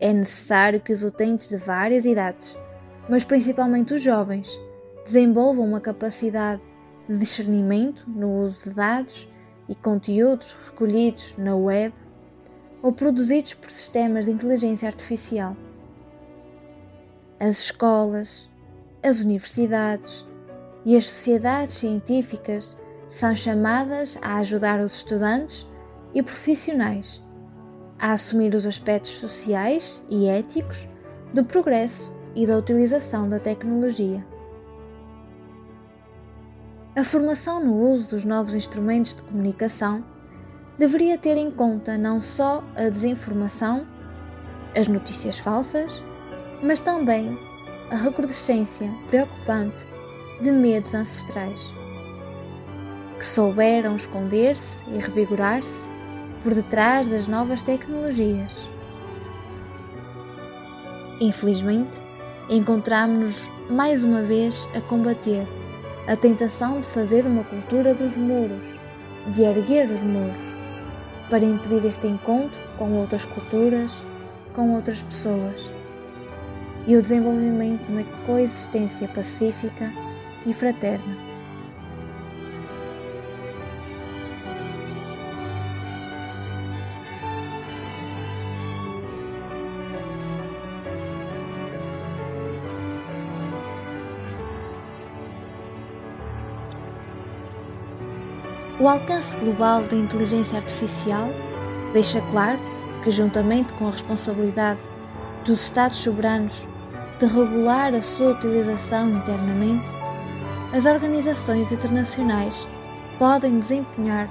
É 0.00 0.12
necessário 0.12 0.80
que 0.80 0.92
os 0.92 1.04
utentes 1.04 1.48
de 1.48 1.56
várias 1.56 2.04
idades 2.04 2.56
mas 3.08 3.24
principalmente 3.24 3.94
os 3.94 4.02
jovens, 4.02 4.60
desenvolvam 5.04 5.64
uma 5.64 5.80
capacidade 5.80 6.60
de 7.08 7.16
discernimento 7.18 8.04
no 8.08 8.40
uso 8.40 8.64
de 8.64 8.70
dados 8.70 9.28
e 9.68 9.74
conteúdos 9.74 10.56
recolhidos 10.66 11.34
na 11.38 11.54
web 11.54 11.94
ou 12.82 12.92
produzidos 12.92 13.54
por 13.54 13.70
sistemas 13.70 14.24
de 14.24 14.32
inteligência 14.32 14.88
artificial. 14.88 15.56
As 17.38 17.58
escolas, 17.58 18.48
as 19.02 19.20
universidades 19.20 20.26
e 20.84 20.96
as 20.96 21.06
sociedades 21.06 21.74
científicas 21.74 22.76
são 23.08 23.34
chamadas 23.34 24.18
a 24.22 24.38
ajudar 24.38 24.80
os 24.80 24.96
estudantes 24.96 25.66
e 26.14 26.22
profissionais 26.22 27.22
a 27.98 28.12
assumir 28.12 28.54
os 28.54 28.66
aspectos 28.66 29.12
sociais 29.12 30.02
e 30.08 30.28
éticos 30.28 30.86
do 31.32 31.44
progresso 31.44 32.12
e 32.36 32.46
da 32.46 32.58
utilização 32.58 33.28
da 33.28 33.40
tecnologia. 33.40 34.24
A 36.94 37.02
formação 37.02 37.64
no 37.64 37.74
uso 37.74 38.10
dos 38.10 38.24
novos 38.24 38.54
instrumentos 38.54 39.14
de 39.14 39.22
comunicação 39.22 40.04
deveria 40.78 41.16
ter 41.16 41.36
em 41.38 41.50
conta 41.50 41.96
não 41.96 42.20
só 42.20 42.62
a 42.76 42.90
desinformação, 42.90 43.86
as 44.78 44.86
notícias 44.86 45.38
falsas, 45.38 46.04
mas 46.62 46.78
também 46.78 47.38
a 47.90 47.96
recrudescência 47.96 48.90
preocupante 49.08 49.86
de 50.42 50.52
medos 50.52 50.94
ancestrais, 50.94 51.72
que 53.18 53.24
souberam 53.26 53.96
esconder-se 53.96 54.84
e 54.90 54.98
revigorar-se 54.98 55.88
por 56.42 56.52
detrás 56.52 57.08
das 57.08 57.26
novas 57.26 57.62
tecnologias. 57.62 58.68
Infelizmente, 61.18 62.05
encontramos-nos 62.48 63.48
mais 63.68 64.04
uma 64.04 64.22
vez 64.22 64.68
a 64.74 64.80
combater 64.80 65.46
a 66.06 66.14
tentação 66.14 66.80
de 66.80 66.86
fazer 66.86 67.26
uma 67.26 67.42
cultura 67.42 67.92
dos 67.92 68.16
muros, 68.16 68.76
de 69.34 69.42
erguer 69.42 69.90
os 69.90 70.02
muros, 70.02 70.42
para 71.28 71.44
impedir 71.44 71.84
este 71.84 72.06
encontro 72.06 72.58
com 72.78 72.92
outras 72.92 73.24
culturas, 73.24 73.92
com 74.54 74.74
outras 74.74 75.02
pessoas 75.02 75.76
e 76.86 76.96
o 76.96 77.02
desenvolvimento 77.02 77.86
de 77.86 77.92
uma 77.92 78.04
coexistência 78.24 79.08
pacífica 79.08 79.92
e 80.46 80.54
fraterna. 80.54 81.25
O 98.86 98.88
alcance 98.88 99.36
global 99.38 99.82
da 99.82 99.96
inteligência 99.96 100.58
artificial 100.58 101.28
deixa 101.92 102.20
claro 102.30 102.56
que, 103.02 103.10
juntamente 103.10 103.72
com 103.72 103.88
a 103.88 103.90
responsabilidade 103.90 104.78
dos 105.44 105.62
Estados 105.62 105.98
soberanos 105.98 106.52
de 107.18 107.26
regular 107.26 107.92
a 107.96 108.00
sua 108.00 108.30
utilização 108.30 109.10
internamente, 109.10 109.88
as 110.72 110.86
organizações 110.86 111.72
internacionais 111.72 112.64
podem 113.18 113.58
desempenhar 113.58 114.28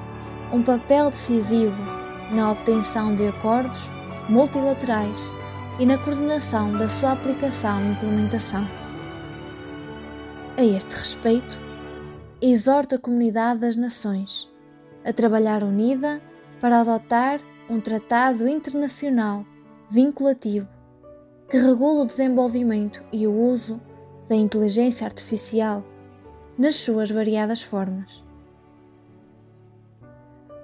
um 0.53 0.64
papel 0.64 1.12
decisivo 1.12 1.76
na 2.32 2.53
obtenção 2.53 3.14
de 3.14 3.28
acordos 3.28 3.78
multilaterais 4.30 5.20
e 5.80 5.86
na 5.86 5.97
coordenação 5.97 6.72
da 6.78 6.88
sua 6.88 7.12
aplicação 7.12 7.84
e 7.84 7.91
implementação. 7.91 8.66
A 10.56 10.64
este 10.64 10.95
respeito, 10.95 11.64
exorto 12.51 12.95
a 12.95 12.99
comunidade 12.99 13.61
das 13.61 13.75
nações 13.75 14.47
a 15.03 15.11
trabalhar 15.11 15.63
unida 15.63 16.21
para 16.61 16.81
adotar 16.81 17.39
um 17.69 17.79
tratado 17.79 18.47
internacional 18.47 19.45
vinculativo 19.89 20.67
que 21.49 21.57
regula 21.57 22.03
o 22.03 22.07
desenvolvimento 22.07 23.03
e 23.11 23.25
o 23.25 23.33
uso 23.33 23.81
da 24.27 24.35
inteligência 24.35 25.05
artificial 25.05 25.83
nas 26.57 26.75
suas 26.75 27.09
variadas 27.11 27.61
formas. 27.61 28.23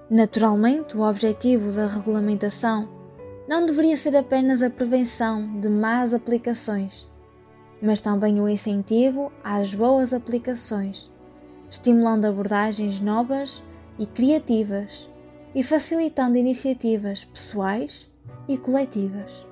Naturalmente, 0.09 0.97
o 0.97 1.01
objetivo 1.01 1.71
da 1.71 1.87
regulamentação 1.87 2.89
não 3.47 3.65
deveria 3.65 3.97
ser 3.97 4.15
apenas 4.15 4.61
a 4.61 4.69
prevenção 4.69 5.59
de 5.59 5.69
más 5.69 6.13
aplicações, 6.13 7.07
mas 7.81 7.99
também 8.01 8.39
o 8.39 8.47
incentivo 8.47 9.31
às 9.43 9.73
boas 9.73 10.13
aplicações, 10.13 11.09
estimulando 11.71 12.25
abordagens 12.25 12.99
novas 12.99 13.63
e 13.97 14.05
criativas 14.05 15.09
e 15.55 15.63
facilitando 15.63 16.37
iniciativas 16.37 17.23
pessoais 17.23 18.11
e 18.47 18.57
coletivas. 18.57 19.47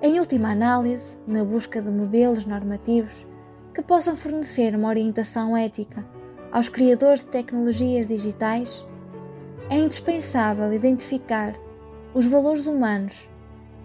Em 0.00 0.20
última 0.20 0.52
análise, 0.52 1.18
na 1.26 1.42
busca 1.42 1.82
de 1.82 1.90
modelos 1.90 2.46
normativos 2.46 3.26
que 3.74 3.82
possam 3.82 4.16
fornecer 4.16 4.76
uma 4.76 4.88
orientação 4.88 5.56
ética 5.56 6.06
aos 6.52 6.68
criadores 6.68 7.24
de 7.24 7.30
tecnologias 7.30 8.06
digitais, 8.06 8.86
é 9.68 9.76
indispensável 9.76 10.72
identificar 10.72 11.56
os 12.14 12.26
valores 12.26 12.66
humanos 12.66 13.28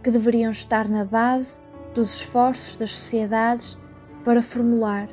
que 0.03 0.11
deveriam 0.11 0.51
estar 0.51 0.87
na 0.87 1.03
base 1.03 1.57
dos 1.95 2.17
esforços 2.17 2.75
das 2.75 2.91
sociedades 2.91 3.79
para 4.23 4.41
formular, 4.43 5.09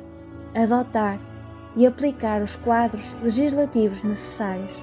adotar 0.55 1.19
e 1.75 1.85
aplicar 1.85 2.41
os 2.41 2.55
quadros 2.55 3.15
legislativos 3.21 4.03
necessários. 4.03 4.75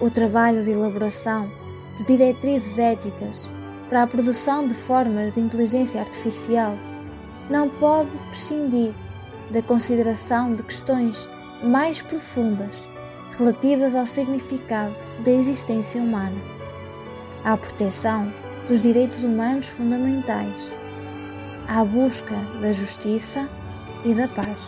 O 0.00 0.10
trabalho 0.10 0.62
de 0.62 0.72
elaboração 0.72 1.50
de 1.96 2.04
diretrizes 2.04 2.78
éticas 2.78 3.48
para 3.88 4.02
a 4.02 4.06
produção 4.06 4.66
de 4.66 4.74
formas 4.74 5.34
de 5.34 5.40
inteligência 5.40 6.00
artificial 6.00 6.76
não 7.48 7.68
pode 7.68 8.10
prescindir 8.28 8.92
da 9.50 9.62
consideração 9.62 10.54
de 10.54 10.62
questões 10.62 11.30
mais 11.62 12.02
profundas 12.02 12.88
relativas 13.38 13.94
ao 13.94 14.06
significado 14.06 14.94
da 15.24 15.30
existência 15.30 16.00
humana, 16.00 16.36
à 17.44 17.56
proteção 17.56 18.32
dos 18.68 18.82
direitos 18.82 19.22
humanos 19.22 19.68
fundamentais, 19.68 20.72
à 21.68 21.84
busca 21.84 22.34
da 22.60 22.72
justiça 22.72 23.48
e 24.04 24.14
da 24.14 24.28
paz. 24.28 24.58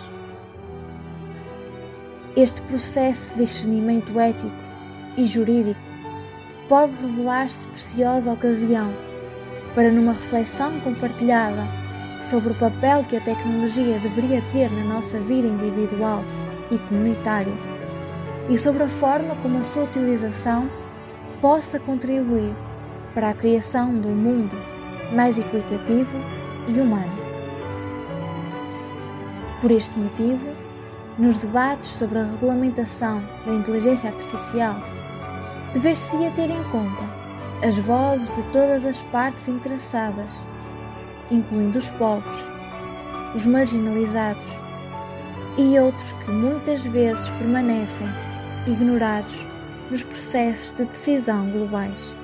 Este 2.36 2.60
processo 2.62 3.34
de 3.34 3.44
discernimento 3.44 4.18
ético 4.18 4.52
e 5.16 5.26
jurídico 5.26 5.80
pode 6.68 6.92
revelar-se 7.00 7.66
preciosa 7.68 8.32
ocasião 8.32 8.92
para, 9.74 9.90
numa 9.90 10.12
reflexão 10.12 10.78
compartilhada 10.80 11.66
sobre 12.20 12.52
o 12.52 12.54
papel 12.56 13.04
que 13.04 13.16
a 13.16 13.20
tecnologia 13.20 13.98
deveria 14.00 14.42
ter 14.52 14.70
na 14.70 14.84
nossa 14.94 15.18
vida 15.20 15.46
individual 15.46 16.22
e 16.70 16.78
comunitária, 16.78 17.52
e 18.48 18.58
sobre 18.58 18.82
a 18.82 18.88
forma 18.88 19.36
como 19.36 19.58
a 19.58 19.62
sua 19.62 19.84
utilização 19.84 20.68
possa 21.40 21.78
contribuir 21.78 22.54
para 23.14 23.30
a 23.30 23.34
criação 23.34 24.00
de 24.00 24.08
um 24.08 24.14
mundo 24.14 24.56
mais 25.12 25.38
equitativo 25.38 26.18
e 26.68 26.80
humano. 26.80 27.12
Por 29.60 29.70
este 29.70 29.98
motivo, 29.98 30.46
nos 31.18 31.38
debates 31.38 31.88
sobre 31.88 32.18
a 32.18 32.24
regulamentação 32.24 33.22
da 33.44 33.54
inteligência 33.54 34.10
artificial, 34.10 34.76
dever-se-ia 35.72 36.30
ter 36.32 36.50
em 36.50 36.62
conta 36.64 37.04
as 37.66 37.76
vozes 37.78 38.34
de 38.36 38.42
todas 38.52 38.86
as 38.86 39.02
partes 39.04 39.48
interessadas, 39.48 40.32
incluindo 41.30 41.78
os 41.78 41.90
pobres, 41.90 42.36
os 43.34 43.44
marginalizados 43.44 44.46
e 45.56 45.76
outros 45.78 46.12
que 46.12 46.30
muitas 46.30 46.82
vezes 46.82 47.28
permanecem 47.30 48.06
ignorados 48.66 49.44
nos 49.90 50.02
processos 50.02 50.72
de 50.76 50.84
decisão 50.84 51.50
globais. 51.50 52.14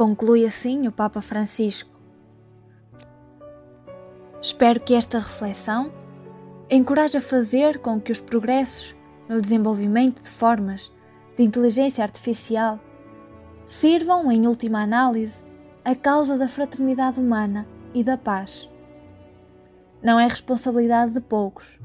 Conclui 0.00 0.46
assim 0.46 0.88
o 0.88 0.92
Papa 0.92 1.20
Francisco. 1.20 1.90
Espero 4.40 4.80
que 4.80 4.94
esta 4.94 5.18
reflexão 5.18 5.92
encoraje 6.70 7.18
a 7.18 7.20
fazer 7.20 7.80
com 7.80 8.00
que 8.00 8.10
os 8.10 8.18
progressos 8.18 8.96
no 9.28 9.42
desenvolvimento 9.42 10.22
de 10.22 10.30
formas 10.30 10.90
de 11.36 11.42
inteligência 11.42 12.02
artificial 12.02 12.80
sirvam, 13.66 14.32
em 14.32 14.46
última 14.46 14.82
análise, 14.82 15.44
a 15.84 15.94
causa 15.94 16.38
da 16.38 16.48
fraternidade 16.48 17.20
humana 17.20 17.68
e 17.92 18.02
da 18.02 18.16
paz. 18.16 18.70
Não 20.02 20.18
é 20.18 20.26
responsabilidade 20.26 21.12
de 21.12 21.20
poucos, 21.20 21.78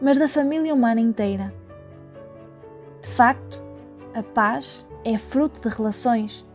mas 0.00 0.16
da 0.16 0.28
família 0.28 0.72
humana 0.72 1.00
inteira. 1.00 1.52
De 3.02 3.08
facto, 3.08 3.60
a 4.14 4.22
paz 4.22 4.86
é 5.04 5.18
fruto 5.18 5.60
de 5.60 5.74
relações 5.74 6.46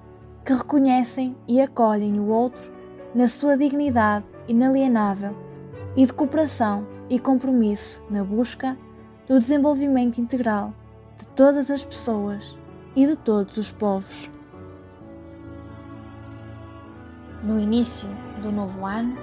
que 0.45 0.53
reconhecem 0.53 1.35
e 1.47 1.61
acolhem 1.61 2.19
o 2.19 2.27
outro 2.27 2.71
na 3.15 3.27
sua 3.27 3.57
dignidade 3.57 4.25
inalienável 4.47 5.35
e 5.95 6.05
de 6.05 6.13
cooperação 6.13 6.85
e 7.09 7.19
compromisso 7.19 8.03
na 8.09 8.23
busca 8.23 8.77
do 9.27 9.39
desenvolvimento 9.39 10.19
integral 10.19 10.73
de 11.17 11.27
todas 11.29 11.71
as 11.71 11.83
pessoas 11.83 12.57
e 12.95 13.05
de 13.05 13.15
todos 13.15 13.57
os 13.57 13.71
povos. 13.71 14.29
No 17.43 17.59
início 17.59 18.07
do 18.41 18.51
novo 18.51 18.85
ano, 18.85 19.17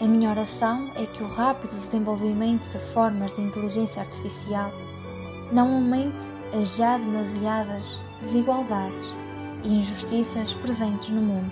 a 0.00 0.04
minha 0.06 0.30
oração 0.30 0.90
é 0.96 1.06
que 1.06 1.22
o 1.22 1.28
rápido 1.28 1.70
desenvolvimento 1.70 2.68
de 2.70 2.78
formas 2.78 3.34
de 3.34 3.42
inteligência 3.42 4.02
artificial 4.02 4.72
não 5.52 5.74
aumente 5.74 6.24
as 6.52 6.76
já 6.76 6.96
demasiadas 6.96 8.00
desigualdades 8.20 9.21
e 9.62 9.74
injustiças 9.74 10.52
presentes 10.54 11.10
no 11.10 11.20
mundo, 11.20 11.50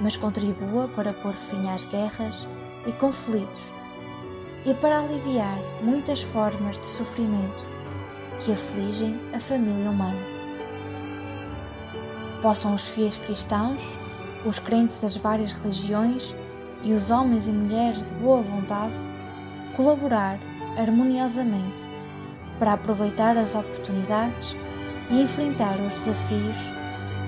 mas 0.00 0.16
contribua 0.16 0.88
para 0.88 1.12
pôr 1.12 1.32
fim 1.34 1.68
às 1.68 1.84
guerras 1.84 2.46
e 2.86 2.92
conflitos 2.92 3.60
e 4.66 4.74
para 4.74 5.00
aliviar 5.00 5.58
muitas 5.82 6.22
formas 6.22 6.78
de 6.78 6.86
sofrimento 6.86 7.66
que 8.40 8.52
afligem 8.52 9.18
a 9.32 9.40
família 9.40 9.90
humana. 9.90 10.20
Possam 12.42 12.74
os 12.74 12.88
fiéis 12.88 13.16
cristãos, 13.16 13.82
os 14.44 14.58
crentes 14.58 14.98
das 14.98 15.16
várias 15.16 15.52
religiões 15.52 16.34
e 16.82 16.92
os 16.92 17.10
homens 17.10 17.48
e 17.48 17.52
mulheres 17.52 17.98
de 17.98 18.14
boa 18.14 18.42
vontade 18.42 18.94
colaborar 19.74 20.38
harmoniosamente 20.76 21.88
para 22.58 22.72
aproveitar 22.72 23.36
as 23.36 23.54
oportunidades 23.54 24.56
e 25.10 25.22
enfrentar 25.22 25.76
os 25.76 25.94
desafios 26.00 26.77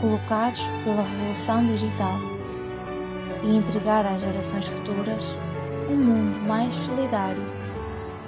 colocados 0.00 0.60
pela 0.84 1.02
revolução 1.02 1.64
digital 1.66 2.16
e 3.44 3.56
entregar 3.56 4.06
às 4.06 4.20
gerações 4.22 4.66
futuras 4.66 5.34
um 5.88 5.96
mundo 5.96 6.40
mais 6.46 6.74
solidário, 6.74 7.42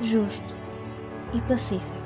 justo 0.00 0.54
e 1.32 1.40
pacífico. 1.42 2.01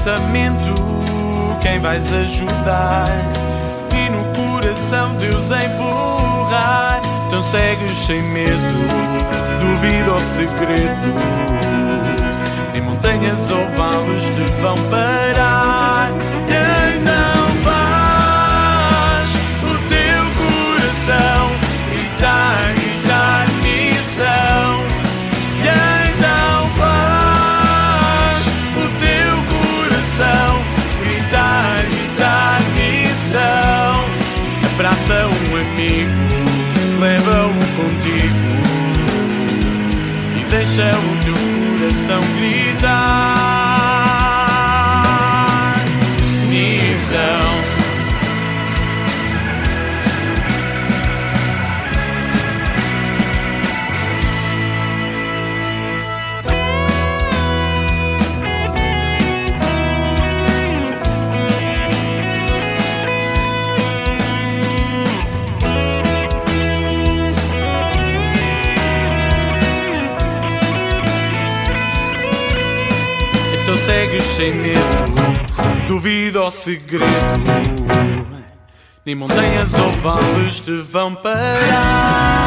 Pensamento 0.00 0.74
quem 1.60 1.78
vais 1.78 2.10
ajudar 2.10 3.06
e 3.94 4.08
no 4.08 4.24
coração 4.32 5.14
Deus 5.16 5.44
empurrar. 5.44 7.02
Então 7.26 7.42
segues 7.42 7.98
sem 7.98 8.22
medo, 8.22 8.56
duvida 9.60 10.10
ao 10.10 10.20
segredo. 10.20 11.14
Nem 12.72 12.82
montanhas 12.82 13.38
ou 13.50 13.68
vales 13.76 14.24
te 14.24 14.62
vão 14.62 14.74
parar. 14.90 15.79
E 40.80 41.19
Então 73.70 73.84
segues 73.84 74.24
sem 74.24 74.52
medo, 74.52 74.80
duvida 75.86 76.40
ao 76.40 76.50
segredo. 76.50 77.06
Nem 79.06 79.14
montanhas 79.14 79.72
ou 79.74 79.92
vales 80.00 80.58
te 80.58 80.72
vão 80.80 81.14
parar. 81.14 82.39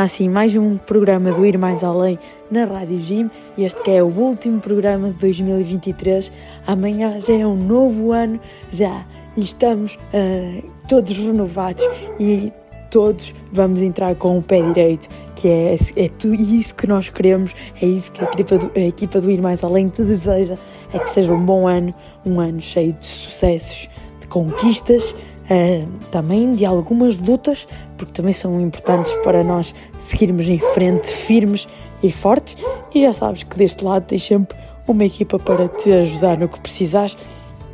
Termina 0.00 0.02
assim 0.02 0.28
mais 0.28 0.56
um 0.56 0.76
programa 0.76 1.32
do 1.32 1.44
Ir 1.44 1.58
Mais 1.58 1.84
Além 1.84 2.18
na 2.50 2.64
Rádio 2.64 2.98
Jim. 2.98 3.30
Este 3.58 3.82
que 3.82 3.90
é 3.90 4.02
o 4.02 4.06
último 4.06 4.60
programa 4.60 5.08
de 5.08 5.14
2023. 5.14 6.32
Amanhã 6.66 7.20
já 7.20 7.34
é 7.34 7.46
um 7.46 7.56
novo 7.56 8.12
ano, 8.12 8.40
já 8.72 9.04
estamos 9.36 9.98
ah, 10.14 10.62
todos 10.88 11.16
renovados 11.16 11.84
e 12.18 12.52
todos 12.90 13.34
vamos 13.52 13.82
entrar 13.82 14.14
com 14.14 14.38
o 14.38 14.42
pé 14.42 14.62
direito, 14.62 15.08
que 15.36 15.48
é, 15.48 15.76
é 15.96 16.08
tu- 16.08 16.32
isso 16.34 16.74
que 16.74 16.86
nós 16.86 17.08
queremos, 17.08 17.54
é 17.80 17.86
isso 17.86 18.10
que 18.12 18.24
a 18.24 18.28
equipa, 18.28 18.58
do, 18.58 18.70
a 18.74 18.80
equipa 18.80 19.20
do 19.20 19.30
Ir 19.30 19.40
Mais 19.40 19.62
Além 19.62 19.88
te 19.88 20.02
deseja, 20.02 20.56
é 20.92 20.98
que 20.98 21.12
seja 21.14 21.32
um 21.32 21.44
bom 21.44 21.66
ano, 21.68 21.94
um 22.24 22.40
ano 22.40 22.60
cheio 22.60 22.92
de 22.92 23.06
sucessos, 23.06 23.88
de 24.20 24.26
conquistas, 24.28 25.14
também 26.10 26.52
de 26.52 26.64
algumas 26.64 27.18
lutas, 27.18 27.66
porque 27.96 28.12
também 28.12 28.32
são 28.32 28.60
importantes 28.60 29.12
para 29.24 29.42
nós 29.42 29.74
seguirmos 29.98 30.48
em 30.48 30.58
frente, 30.58 31.12
firmes 31.12 31.66
e 32.02 32.12
fortes. 32.12 32.56
E 32.94 33.02
já 33.02 33.12
sabes 33.12 33.42
que 33.42 33.56
deste 33.56 33.84
lado 33.84 34.04
tens 34.04 34.24
sempre 34.24 34.56
uma 34.86 35.04
equipa 35.04 35.38
para 35.38 35.68
te 35.68 35.92
ajudar 35.92 36.38
no 36.38 36.48
que 36.48 36.60
precisares. 36.60 37.16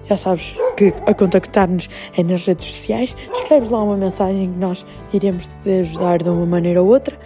Já 0.05 0.17
sabes 0.17 0.55
que 0.77 0.93
a 1.07 1.13
contactar-nos 1.13 1.89
é 2.17 2.23
nas 2.23 2.47
redes 2.47 2.67
sociais. 2.67 3.17
Escreves 3.35 3.71
lá 3.71 3.83
uma 3.83 3.97
mensagem 3.97 4.53
que 4.53 4.59
nós 4.59 4.87
iremos 5.13 5.49
te 5.63 5.81
ajudar 5.81 6.23
de 6.23 6.29
uma 6.29 6.47
maneira 6.47 6.83
ou 6.83 6.89
outra. 6.89 7.19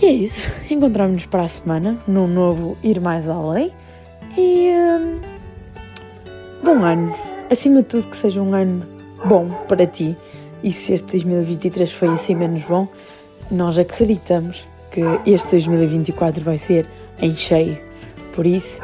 E 0.00 0.06
é 0.06 0.12
isso. 0.12 0.50
Encontramos-nos 0.70 1.26
para 1.26 1.42
a 1.42 1.48
semana 1.48 1.98
num 2.06 2.26
novo 2.26 2.76
Ir 2.82 3.00
Mais 3.00 3.28
Além. 3.28 3.72
E 4.36 4.72
hum, 4.76 5.20
bom 6.62 6.84
ano. 6.84 7.14
Acima 7.50 7.82
de 7.82 7.88
tudo, 7.88 8.08
que 8.08 8.16
seja 8.16 8.40
um 8.40 8.54
ano 8.54 8.99
bom 9.24 9.48
para 9.68 9.86
ti. 9.86 10.16
E 10.62 10.72
se 10.72 10.92
este 10.94 11.12
2023 11.12 11.92
foi 11.92 12.08
assim 12.08 12.34
menos 12.34 12.62
bom, 12.64 12.86
nós 13.50 13.78
acreditamos 13.78 14.64
que 14.90 15.00
este 15.26 15.50
2024 15.52 16.42
vai 16.44 16.58
ser 16.58 16.86
em 17.20 17.34
cheio. 17.34 17.78
Por 18.34 18.46
isso, 18.46 18.80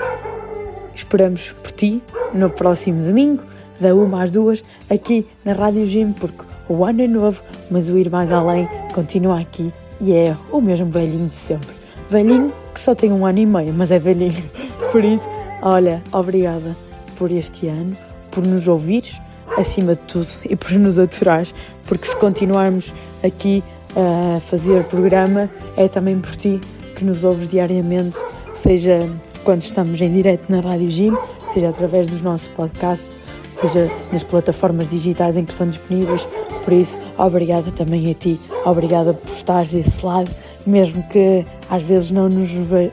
esperamos 0.94 1.52
por 1.62 1.72
ti 1.72 2.02
no 2.34 2.50
próximo 2.50 3.04
domingo, 3.04 3.42
da 3.78 3.94
uma 3.94 4.22
às 4.22 4.30
duas, 4.30 4.64
aqui 4.88 5.26
na 5.44 5.52
Rádio 5.52 5.86
Gym, 5.86 6.12
porque 6.12 6.44
o 6.68 6.84
ano 6.84 7.02
é 7.02 7.06
novo, 7.06 7.42
mas 7.70 7.88
o 7.88 7.98
ir 7.98 8.10
mais 8.10 8.32
além 8.32 8.68
continua 8.94 9.40
aqui 9.40 9.72
e 10.00 10.12
é 10.12 10.36
o 10.50 10.60
mesmo 10.60 10.90
velhinho 10.90 11.28
de 11.28 11.36
sempre. 11.36 11.70
Velhinho 12.10 12.52
que 12.72 12.80
só 12.80 12.94
tem 12.94 13.12
um 13.12 13.24
ano 13.24 13.38
e 13.38 13.46
meio, 13.46 13.72
mas 13.72 13.90
é 13.90 13.98
velhinho. 13.98 14.42
Por 14.92 15.04
isso, 15.04 15.26
olha, 15.62 16.02
obrigada 16.12 16.76
por 17.18 17.30
este 17.30 17.66
ano, 17.66 17.96
por 18.30 18.46
nos 18.46 18.68
ouvires, 18.68 19.18
acima 19.56 19.94
de 19.94 20.00
tudo, 20.02 20.28
e 20.48 20.56
por 20.56 20.72
nos 20.72 20.98
aturares, 20.98 21.54
porque 21.86 22.06
se 22.06 22.16
continuarmos 22.16 22.92
aqui 23.24 23.62
a 23.96 24.40
fazer 24.40 24.84
programa, 24.84 25.50
é 25.76 25.88
também 25.88 26.18
por 26.20 26.36
ti 26.36 26.60
que 26.94 27.04
nos 27.04 27.24
ouves 27.24 27.48
diariamente, 27.48 28.16
seja 28.54 28.98
quando 29.44 29.60
estamos 29.60 30.00
em 30.00 30.12
direto 30.12 30.50
na 30.50 30.60
Rádio 30.60 30.90
Gym, 30.90 31.16
seja 31.54 31.68
através 31.68 32.08
dos 32.08 32.20
nossos 32.20 32.48
podcasts, 32.48 33.18
seja 33.54 33.90
nas 34.12 34.22
plataformas 34.22 34.90
digitais 34.90 35.36
em 35.36 35.44
que 35.44 35.52
estão 35.52 35.68
disponíveis. 35.68 36.26
Por 36.64 36.72
isso, 36.72 36.98
obrigada 37.16 37.70
também 37.70 38.10
a 38.10 38.14
ti, 38.14 38.40
obrigada 38.64 39.14
por 39.14 39.32
estares 39.32 39.72
desse 39.72 40.04
lado, 40.04 40.30
mesmo 40.66 41.02
que 41.04 41.46
às 41.70 41.82
vezes 41.82 42.10
não 42.10 42.28
nos, 42.28 42.50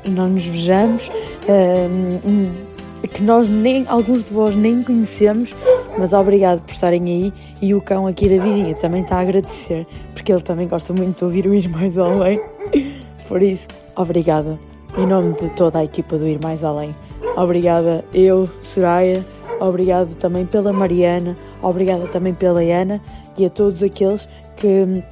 não 0.07 0.29
nos 0.29 0.45
vejamos, 0.45 1.09
hum, 1.49 2.51
que 3.07 3.23
nós 3.23 3.49
nem, 3.49 3.85
alguns 3.87 4.23
de 4.23 4.33
vós 4.33 4.55
nem 4.55 4.83
conhecemos, 4.83 5.53
mas 5.97 6.13
obrigado 6.13 6.61
por 6.61 6.71
estarem 6.71 7.03
aí 7.03 7.33
e 7.61 7.73
o 7.73 7.81
cão 7.81 8.07
aqui 8.07 8.27
da 8.29 8.43
vizinha 8.43 8.75
também 8.75 9.01
está 9.03 9.17
a 9.17 9.21
agradecer, 9.21 9.85
porque 10.13 10.31
ele 10.31 10.41
também 10.41 10.67
gosta 10.67 10.93
muito 10.93 11.17
de 11.17 11.23
ouvir 11.23 11.47
o 11.47 11.53
Ir 11.53 11.69
Mais 11.69 11.97
Além. 11.97 12.41
Por 13.27 13.41
isso, 13.41 13.67
obrigada. 13.95 14.59
Em 14.97 15.07
nome 15.07 15.33
de 15.33 15.49
toda 15.51 15.79
a 15.79 15.83
equipa 15.83 16.17
do 16.17 16.27
Ir 16.27 16.39
Mais 16.41 16.63
Além. 16.63 16.95
Obrigada 17.35 18.03
eu, 18.13 18.47
Soraya, 18.61 19.23
obrigado 19.59 20.13
também 20.15 20.45
pela 20.45 20.71
Mariana, 20.73 21.37
obrigada 21.61 22.07
também 22.07 22.33
pela 22.33 22.61
Ana 22.61 23.01
e 23.37 23.45
a 23.45 23.49
todos 23.49 23.81
aqueles 23.81 24.27
que 24.55 25.03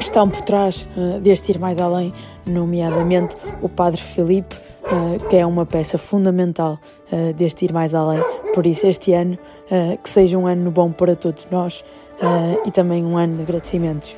estão 0.00 0.28
por 0.28 0.40
trás 0.40 0.88
eh, 0.96 1.20
deste 1.20 1.52
Ir 1.52 1.58
Mais 1.58 1.78
Além, 1.78 2.12
nomeadamente 2.46 3.36
o 3.62 3.68
Padre 3.68 4.00
Filipe, 4.00 4.56
eh, 4.84 5.28
que 5.28 5.36
é 5.36 5.46
uma 5.46 5.64
peça 5.64 5.98
fundamental 5.98 6.78
eh, 7.12 7.32
deste 7.32 7.64
Ir 7.64 7.72
Mais 7.72 7.94
Além. 7.94 8.22
Por 8.54 8.66
isso, 8.66 8.86
este 8.86 9.12
ano, 9.12 9.38
eh, 9.70 9.98
que 10.02 10.10
seja 10.10 10.36
um 10.38 10.46
ano 10.46 10.70
bom 10.70 10.90
para 10.90 11.14
todos 11.14 11.46
nós 11.50 11.84
eh, 12.20 12.62
e 12.66 12.70
também 12.70 13.04
um 13.04 13.16
ano 13.16 13.36
de 13.36 13.42
agradecimentos. 13.42 14.16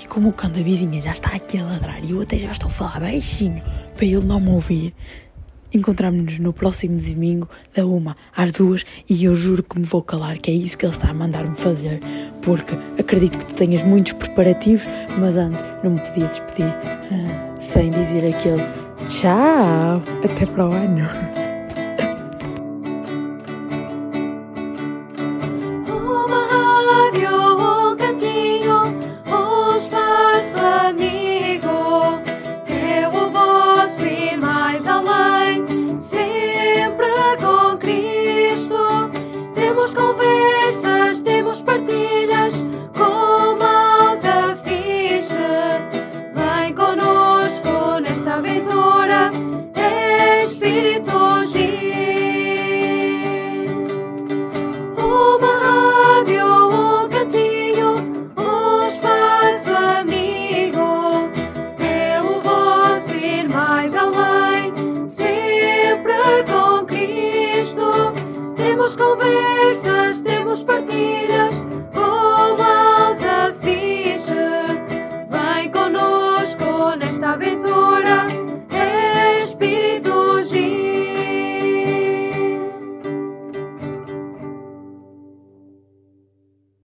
E 0.00 0.06
como 0.06 0.28
o 0.28 0.32
cão 0.32 0.50
da 0.50 0.60
vizinha 0.60 1.00
já 1.00 1.12
está 1.12 1.30
aqui 1.30 1.58
a 1.58 1.64
ladrar 1.64 2.04
e 2.04 2.10
eu 2.10 2.20
até 2.20 2.38
já 2.38 2.50
estou 2.50 2.68
a 2.68 2.70
falar 2.70 3.00
baixinho 3.00 3.62
para 3.94 4.04
ele 4.04 4.24
não 4.26 4.40
me 4.40 4.50
ouvir, 4.50 4.94
encontramos-nos 5.72 6.38
no 6.38 6.52
próximo 6.52 7.00
domingo, 7.00 7.48
da 7.74 7.84
uma 7.84 8.16
às 8.36 8.52
duas, 8.52 8.84
e 9.08 9.24
eu 9.24 9.34
juro 9.34 9.62
que 9.62 9.78
me 9.78 9.84
vou 9.84 10.02
calar, 10.02 10.38
que 10.38 10.50
é 10.50 10.54
isso 10.54 10.78
que 10.78 10.86
ele 10.86 10.92
está 10.92 11.08
a 11.08 11.14
mandar-me 11.14 11.56
fazer, 11.56 12.00
porque 12.42 12.76
acredito 12.98 13.38
que 13.38 13.46
tu 13.46 13.54
tenhas 13.54 13.82
muitos 13.82 14.12
preparativos, 14.12 14.84
mas 15.18 15.36
antes 15.36 15.64
não 15.82 15.92
me 15.92 16.00
podia 16.00 16.28
despedir 16.28 16.66
ah, 16.66 17.54
sem 17.58 17.90
dizer 17.90 18.26
aquele 18.26 18.62
tchau, 19.08 20.02
até 20.24 20.46
para 20.46 20.68
o 20.68 20.72
ano. 20.72 21.43